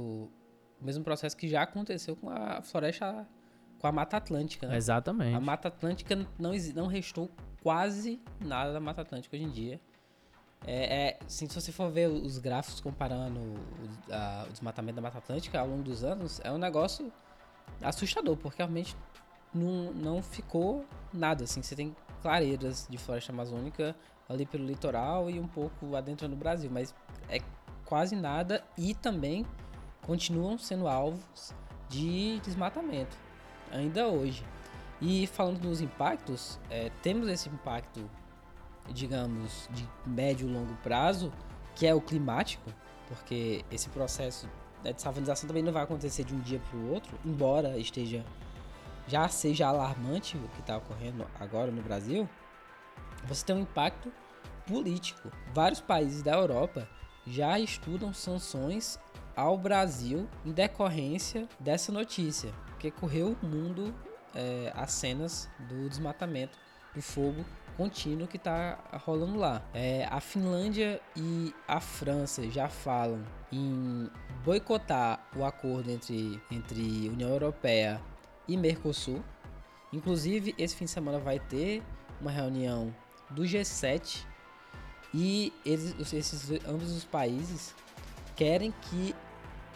o 0.81 0.85
mesmo 0.85 1.03
processo 1.03 1.37
que 1.37 1.49
já 1.49 1.63
aconteceu 1.63 2.15
com 2.15 2.31
a 2.31 2.63
floresta, 2.63 3.27
com 3.81 3.87
a 3.89 3.91
Mata 3.91 4.17
Atlântica, 4.17 4.69
né? 4.69 4.77
Exatamente. 4.77 5.35
A 5.35 5.41
Mata 5.41 5.67
Atlântica 5.67 6.15
não, 6.39 6.53
não 6.73 6.87
restou 6.87 7.29
quase 7.65 8.21
nada 8.41 8.73
da 8.73 8.79
Mata 8.79 9.03
Atlântica 9.03 9.35
hoje 9.35 9.45
em 9.45 9.51
dia. 9.51 9.81
É, 10.65 11.09
é, 11.09 11.19
assim, 11.27 11.49
se 11.49 11.61
você 11.61 11.73
for 11.73 11.91
ver 11.91 12.09
os 12.09 12.39
gráficos 12.39 12.81
comparando 12.81 13.41
o, 13.41 14.13
a, 14.13 14.47
o 14.49 14.53
desmatamento 14.53 14.97
da 14.97 15.03
Mata 15.03 15.19
Atlântica 15.19 15.59
ao 15.59 15.67
longo 15.67 15.83
dos 15.83 16.05
anos, 16.05 16.41
é 16.45 16.53
um 16.53 16.59
negócio 16.59 17.13
assustador, 17.83 18.37
porque 18.37 18.59
realmente 18.59 18.97
não, 19.55 19.93
não 19.93 20.23
ficou 20.23 20.85
nada, 21.13 21.45
assim. 21.45 21.63
Você 21.63 21.77
tem 21.77 21.95
clareiras 22.23 22.87
de 22.89 22.99
floresta 22.99 23.33
amazônica 23.33 23.95
ali 24.29 24.47
pelo 24.47 24.65
litoral 24.65 25.31
e 25.31 25.39
um 25.39 25.47
pouco 25.47 25.95
adentro 25.95 26.27
no 26.29 26.37
Brasil, 26.37 26.71
mas 26.73 26.95
é 27.29 27.39
quase 27.85 28.17
nada 28.17 28.65
e 28.77 28.95
também 28.95 29.45
continuam 30.07 30.59
sendo 30.59 30.89
alvos 30.89 31.55
de 31.89 32.41
desmatamento, 32.41 33.17
ainda 33.71 34.09
hoje. 34.09 34.45
E 35.01 35.27
falando 35.27 35.61
dos 35.61 35.81
impactos, 35.81 36.59
é, 36.71 36.91
temos 37.03 37.29
esse 37.29 37.49
impacto, 37.49 38.09
digamos, 38.91 39.69
de 39.73 39.87
médio 40.07 40.49
e 40.49 40.53
longo 40.53 40.75
prazo, 40.77 41.33
que 41.75 41.87
é 41.87 41.95
o 41.95 42.01
climático, 42.01 42.71
porque 43.09 43.65
esse 43.71 43.89
processo 43.91 44.49
né, 44.83 44.93
de 44.93 45.03
salvanização 45.03 45.47
também 45.47 45.63
não 45.63 45.73
vai 45.73 45.83
acontecer 45.83 46.25
de 46.25 46.35
um 46.35 46.41
dia 46.41 46.61
para 46.71 46.79
o 46.79 46.93
outro, 46.93 47.19
embora 47.25 47.77
esteja 47.79 48.25
já 49.07 49.29
seja 49.29 49.67
alarmante 49.69 50.37
o 50.37 50.49
que 50.49 50.61
está 50.61 50.77
ocorrendo 50.77 51.27
agora 51.39 51.71
no 51.71 51.83
Brasil, 51.83 52.29
você 53.25 53.45
tem 53.45 53.57
um 53.57 53.61
impacto 53.61 54.13
político. 54.67 55.31
Vários 55.53 55.81
países 55.81 56.23
da 56.23 56.33
Europa 56.33 56.89
já 57.27 57.59
estudam 57.59 58.13
sanções 58.13 58.99
ao 59.37 59.59
Brasil 59.59 60.29
em 60.45 60.53
decorrência 60.53 61.49
dessa 61.59 61.91
notícia, 61.91 62.53
que 62.79 62.91
correu 62.91 63.37
o 63.43 63.47
mundo 63.47 63.95
é, 64.35 64.73
as 64.75 64.93
cenas 64.93 65.49
do 65.59 65.89
desmatamento, 65.89 66.59
do 66.95 67.03
fogo 67.03 67.45
contínuo 67.77 68.29
que 68.29 68.37
está 68.37 68.79
rolando 69.05 69.37
lá. 69.37 69.63
É, 69.73 70.07
a 70.11 70.21
Finlândia 70.21 71.01
e 71.17 71.53
a 71.67 71.81
França 71.81 72.49
já 72.49 72.69
falam 72.69 73.25
em 73.51 74.09
boicotar 74.45 75.27
o 75.37 75.45
acordo 75.45 75.91
entre, 75.91 76.41
entre 76.51 77.09
União 77.09 77.31
Europeia 77.31 78.01
e 78.49 78.57
Mercosul. 78.57 79.23
Inclusive, 79.93 80.55
esse 80.59 80.75
fim 80.75 80.85
de 80.85 80.91
semana 80.91 81.19
vai 81.19 81.39
ter 81.39 81.83
uma 82.21 82.31
reunião 82.31 82.95
do 83.31 83.43
G7 83.43 84.25
e 85.13 85.53
eles, 85.65 86.13
esses, 86.13 86.51
ambos 86.67 86.91
os 86.91 87.05
países 87.05 87.75
querem 88.35 88.73
que 88.83 89.15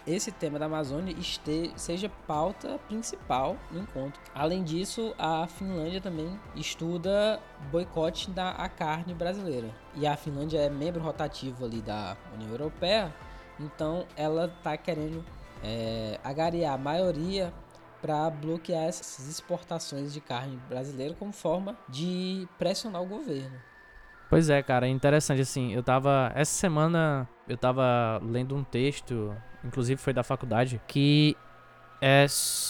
esse 0.06 0.32
tema 0.32 0.58
da 0.58 0.66
Amazônia 0.66 1.14
este, 1.18 1.70
seja 1.76 2.08
pauta 2.26 2.78
principal 2.88 3.56
no 3.70 3.80
encontro. 3.80 4.20
Além 4.34 4.64
disso, 4.64 5.14
a 5.18 5.46
Finlândia 5.46 6.00
também 6.00 6.40
estuda 6.56 7.40
boicote 7.70 8.30
da 8.30 8.52
a 8.52 8.68
carne 8.68 9.12
brasileira. 9.12 9.68
E 9.94 10.06
a 10.06 10.16
Finlândia 10.16 10.58
é 10.60 10.70
membro 10.70 11.02
rotativo 11.02 11.66
ali 11.66 11.82
da 11.82 12.16
União 12.34 12.50
Europeia, 12.50 13.14
então 13.60 14.06
ela 14.16 14.46
está 14.46 14.76
querendo 14.76 15.22
é, 15.62 16.18
agariar 16.24 16.74
a 16.74 16.78
maioria 16.78 17.52
para 18.00 18.30
bloquear 18.30 18.84
essas 18.84 19.28
exportações 19.28 20.12
de 20.12 20.20
carne 20.20 20.58
brasileira 20.68 21.14
como 21.14 21.32
forma 21.32 21.76
de 21.88 22.46
pressionar 22.58 23.02
o 23.02 23.06
governo. 23.06 23.56
Pois 24.28 24.50
é, 24.50 24.62
cara, 24.62 24.86
é 24.86 24.90
interessante 24.90 25.40
assim. 25.40 25.72
Eu 25.72 25.82
tava 25.82 26.32
essa 26.34 26.52
semana 26.52 27.28
eu 27.48 27.56
tava 27.56 28.20
lendo 28.22 28.54
um 28.54 28.62
texto, 28.62 29.34
inclusive 29.64 30.00
foi 30.00 30.12
da 30.12 30.22
faculdade, 30.22 30.80
que 30.86 31.36
é 32.00 32.26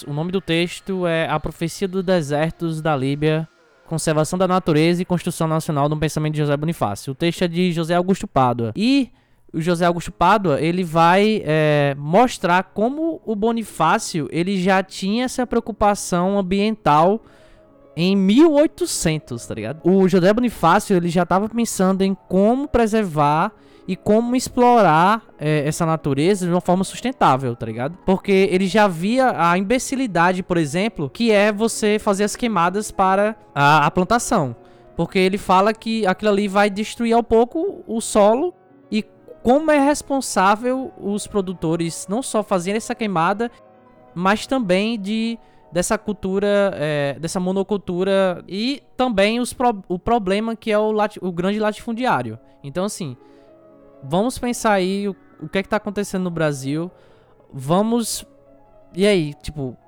o 0.06 0.12
nome 0.12 0.32
do 0.32 0.40
texto 0.40 1.06
é 1.06 1.28
A 1.28 1.38
Profecia 1.38 1.86
dos 1.86 2.02
Desertos 2.02 2.80
da 2.80 2.96
Líbia, 2.96 3.46
Conservação 3.86 4.38
da 4.38 4.46
Natureza 4.46 5.02
e 5.02 5.04
Construção 5.04 5.48
Nacional 5.48 5.88
no 5.88 5.98
Pensamento 5.98 6.34
de 6.34 6.40
José 6.40 6.56
Bonifácio. 6.56 7.12
O 7.12 7.14
texto 7.14 7.42
é 7.42 7.48
de 7.48 7.72
José 7.72 7.94
Augusto 7.94 8.26
Pádua. 8.26 8.72
E 8.76 9.10
o 9.52 9.60
José 9.60 9.86
Augusto 9.86 10.12
Pádua, 10.12 10.60
ele 10.60 10.84
vai 10.84 11.42
é, 11.44 11.94
mostrar 11.98 12.64
como 12.74 13.20
o 13.24 13.34
Bonifácio 13.34 14.28
ele 14.30 14.60
já 14.60 14.82
tinha 14.82 15.24
essa 15.24 15.46
preocupação 15.46 16.38
ambiental 16.38 17.22
em 17.96 18.14
1800, 18.14 19.46
tá 19.46 19.54
ligado? 19.54 19.80
O 19.82 20.08
José 20.08 20.32
Bonifácio 20.32 20.96
ele 20.96 21.08
já 21.08 21.22
estava 21.22 21.48
pensando 21.48 22.02
em 22.02 22.16
como 22.28 22.68
preservar 22.68 23.52
e 23.88 23.96
como 23.96 24.36
explorar 24.36 25.22
é, 25.38 25.66
essa 25.66 25.86
natureza 25.86 26.46
de 26.46 26.52
uma 26.52 26.60
forma 26.60 26.84
sustentável, 26.84 27.56
tá 27.56 27.64
ligado? 27.64 27.96
Porque 28.04 28.48
ele 28.52 28.66
já 28.66 28.86
via 28.86 29.32
a 29.34 29.56
imbecilidade, 29.56 30.42
por 30.42 30.58
exemplo, 30.58 31.08
que 31.08 31.32
é 31.32 31.50
você 31.50 31.98
fazer 31.98 32.24
as 32.24 32.36
queimadas 32.36 32.90
para 32.90 33.34
a, 33.54 33.86
a 33.86 33.90
plantação. 33.90 34.54
Porque 34.94 35.18
ele 35.18 35.38
fala 35.38 35.72
que 35.72 36.06
aquilo 36.06 36.30
ali 36.30 36.48
vai 36.48 36.68
destruir 36.68 37.14
ao 37.14 37.22
pouco 37.22 37.82
o 37.86 38.00
solo 38.00 38.52
como 39.48 39.70
é 39.70 39.78
responsável 39.78 40.92
os 41.00 41.26
produtores 41.26 42.06
não 42.06 42.22
só 42.22 42.42
fazerem 42.42 42.76
essa 42.76 42.94
queimada, 42.94 43.50
mas 44.14 44.46
também 44.46 45.00
de 45.00 45.38
dessa 45.72 45.96
cultura, 45.96 46.74
é, 46.74 47.16
dessa 47.18 47.40
monocultura 47.40 48.44
e 48.46 48.82
também 48.94 49.40
os 49.40 49.54
pro, 49.54 49.82
o 49.88 49.98
problema 49.98 50.54
que 50.54 50.70
é 50.70 50.78
o, 50.78 50.92
lati, 50.92 51.18
o 51.22 51.32
grande 51.32 51.58
latifundiário. 51.58 52.38
Então, 52.62 52.84
assim, 52.84 53.16
vamos 54.02 54.38
pensar 54.38 54.72
aí 54.72 55.08
o, 55.08 55.16
o 55.40 55.48
que 55.48 55.56
é 55.56 55.62
que 55.62 55.68
tá 55.70 55.78
acontecendo 55.78 56.24
no 56.24 56.30
Brasil. 56.30 56.90
Vamos. 57.50 58.26
E 58.94 59.06
aí, 59.06 59.32
tipo, 59.32 59.78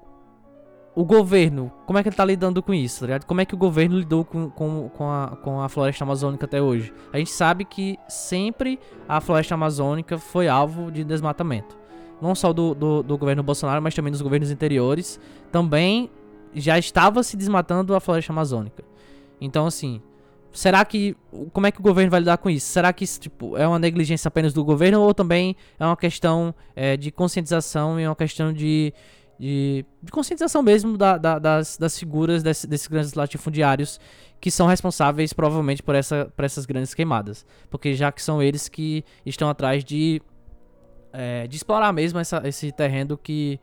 o 0.94 1.04
governo, 1.04 1.72
como 1.86 1.98
é 1.98 2.02
que 2.02 2.08
ele 2.08 2.16
tá 2.16 2.24
lidando 2.24 2.62
com 2.62 2.74
isso, 2.74 3.06
tá? 3.06 3.20
Como 3.20 3.40
é 3.40 3.44
que 3.44 3.54
o 3.54 3.58
governo 3.58 3.98
lidou 3.98 4.24
com, 4.24 4.50
com, 4.50 4.88
com, 4.88 5.10
a, 5.10 5.36
com 5.42 5.60
a 5.60 5.68
floresta 5.68 6.04
amazônica 6.04 6.44
até 6.44 6.60
hoje? 6.60 6.92
A 7.12 7.18
gente 7.18 7.30
sabe 7.30 7.64
que 7.64 7.96
sempre 8.08 8.78
a 9.08 9.20
floresta 9.20 9.54
amazônica 9.54 10.18
foi 10.18 10.48
alvo 10.48 10.90
de 10.90 11.04
desmatamento. 11.04 11.78
Não 12.20 12.34
só 12.34 12.52
do, 12.52 12.74
do, 12.74 13.02
do 13.02 13.16
governo 13.16 13.42
Bolsonaro, 13.42 13.80
mas 13.80 13.94
também 13.94 14.10
dos 14.10 14.20
governos 14.20 14.50
anteriores. 14.50 15.18
Também 15.50 16.10
já 16.52 16.78
estava 16.78 17.22
se 17.22 17.36
desmatando 17.36 17.94
a 17.94 18.00
floresta 18.00 18.32
amazônica. 18.32 18.84
Então, 19.40 19.66
assim, 19.66 20.02
será 20.52 20.84
que. 20.84 21.16
Como 21.52 21.66
é 21.66 21.70
que 21.70 21.80
o 21.80 21.82
governo 21.82 22.10
vai 22.10 22.20
lidar 22.20 22.36
com 22.38 22.50
isso? 22.50 22.66
Será 22.66 22.92
que 22.92 23.04
isso 23.04 23.20
tipo, 23.20 23.56
é 23.56 23.66
uma 23.66 23.78
negligência 23.78 24.28
apenas 24.28 24.52
do 24.52 24.64
governo 24.64 25.00
ou 25.00 25.14
também 25.14 25.56
é 25.78 25.84
uma 25.84 25.96
questão 25.96 26.54
é, 26.76 26.96
de 26.96 27.10
conscientização 27.10 27.98
e 27.98 28.06
uma 28.06 28.16
questão 28.16 28.52
de 28.52 28.92
de, 29.40 29.86
de 30.02 30.12
conscientização 30.12 30.62
mesmo 30.62 30.98
da, 30.98 31.16
da, 31.16 31.38
das, 31.38 31.78
das 31.78 31.98
figuras 31.98 32.42
desse, 32.42 32.66
desses 32.66 32.86
grandes 32.86 33.14
latifundiários 33.14 33.98
que 34.38 34.50
são 34.50 34.66
responsáveis 34.66 35.32
provavelmente 35.32 35.82
por, 35.82 35.94
essa, 35.94 36.30
por 36.36 36.44
essas 36.44 36.66
grandes 36.66 36.92
queimadas. 36.92 37.46
Porque 37.70 37.94
já 37.94 38.12
que 38.12 38.22
são 38.22 38.42
eles 38.42 38.68
que 38.68 39.02
estão 39.24 39.48
atrás 39.48 39.82
de, 39.82 40.20
é, 41.10 41.46
de 41.46 41.56
explorar 41.56 41.90
mesmo 41.90 42.18
essa, 42.18 42.42
esse 42.44 42.70
terreno 42.70 43.16
que, 43.16 43.58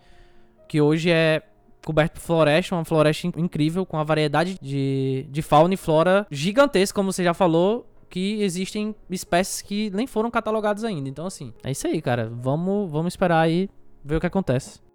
que 0.67 0.81
hoje 0.81 1.11
é 1.11 1.43
coberto 1.85 2.13
por 2.13 2.21
floresta, 2.21 2.73
uma 2.73 2.83
floresta 2.83 3.27
incrível, 3.27 3.85
com 3.85 3.97
uma 3.97 4.03
variedade 4.03 4.57
de, 4.59 5.27
de 5.29 5.41
fauna 5.43 5.75
e 5.75 5.77
flora 5.77 6.25
gigantesca, 6.31 6.95
como 6.95 7.13
você 7.13 7.23
já 7.23 7.35
falou, 7.35 7.87
que 8.09 8.41
existem 8.41 8.95
espécies 9.11 9.61
que 9.61 9.91
nem 9.91 10.07
foram 10.07 10.31
catalogadas 10.31 10.83
ainda. 10.83 11.07
Então, 11.07 11.27
assim, 11.27 11.53
é 11.63 11.69
isso 11.69 11.85
aí, 11.85 12.01
cara. 12.01 12.31
Vamos, 12.33 12.89
vamos 12.89 13.13
esperar 13.13 13.41
aí 13.41 13.69
ver 14.03 14.15
o 14.15 14.19
que 14.19 14.25
acontece. 14.25 14.86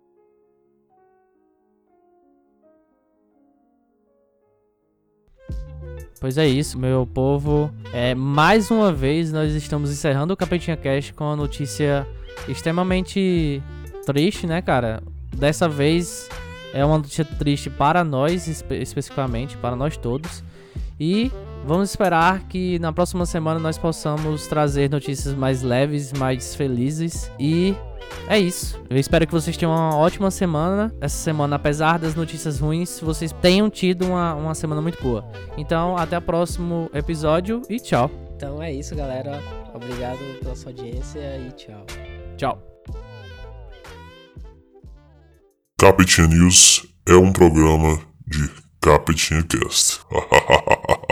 Pois 6.21 6.39
é 6.39 6.47
isso, 6.47 6.79
meu 6.79 7.07
povo. 7.07 7.73
É, 7.93 8.15
mais 8.15 8.71
uma 8.71 8.93
vez 8.93 9.33
nós 9.33 9.53
estamos 9.55 9.91
encerrando 9.91 10.33
o 10.33 10.37
Capetinha 10.37 10.77
Cast 10.77 11.13
com 11.15 11.25
uma 11.25 11.37
notícia 11.37 12.07
extremamente 12.49 13.63
triste, 14.07 14.47
né, 14.47 14.63
cara? 14.63 15.03
Dessa 15.37 15.69
vez 15.69 16.29
é 16.73 16.85
uma 16.85 16.99
notícia 16.99 17.25
triste 17.25 17.69
para 17.69 18.05
nós, 18.05 18.47
espe 18.47 18.77
especificamente, 18.77 19.57
para 19.57 19.77
nós 19.77 19.97
todos. 19.97 20.43
E 20.99 21.31
vamos 21.65 21.91
esperar 21.91 22.41
que 22.49 22.79
na 22.79 22.93
próxima 22.93 23.27
semana 23.27 23.59
nós 23.59 23.79
possamos 23.79 24.47
trazer 24.47 24.91
notícias 24.91 25.35
mais 25.35 25.63
leves, 25.63 26.13
mais 26.13 26.55
felizes 26.55 27.31
e 27.39 27.75
é 28.29 28.39
isso. 28.39 28.81
Eu 28.89 28.97
espero 28.97 29.27
que 29.27 29.33
vocês 29.33 29.57
tenham 29.57 29.73
uma 29.73 29.97
ótima 29.97 30.31
semana. 30.31 30.95
Essa 31.01 31.17
semana, 31.17 31.57
apesar 31.57 31.99
das 31.99 32.15
notícias 32.15 32.61
ruins, 32.61 33.01
vocês 33.01 33.33
tenham 33.33 33.69
tido 33.69 34.07
uma, 34.07 34.35
uma 34.35 34.55
semana 34.55 34.81
muito 34.81 35.03
boa. 35.03 35.27
Então, 35.57 35.97
até 35.97 36.17
o 36.19 36.23
próximo 36.23 36.91
episódio 36.95 37.63
e 37.69 37.81
tchau. 37.81 38.11
Então 38.37 38.63
é 38.63 38.73
isso, 38.73 38.95
galera. 38.95 39.43
Obrigado 39.75 40.19
pela 40.41 40.55
sua 40.55 40.71
audiência 40.71 41.21
e 41.39 41.53
tchau. 41.53 41.87
Tchau. 42.37 42.63
Capitinha 45.79 46.29
News 46.29 46.87
é 47.07 47.15
um 47.15 47.33
programa 47.33 48.01
de 48.27 48.51
Capitinha 48.81 49.43
Cast. 49.43 50.01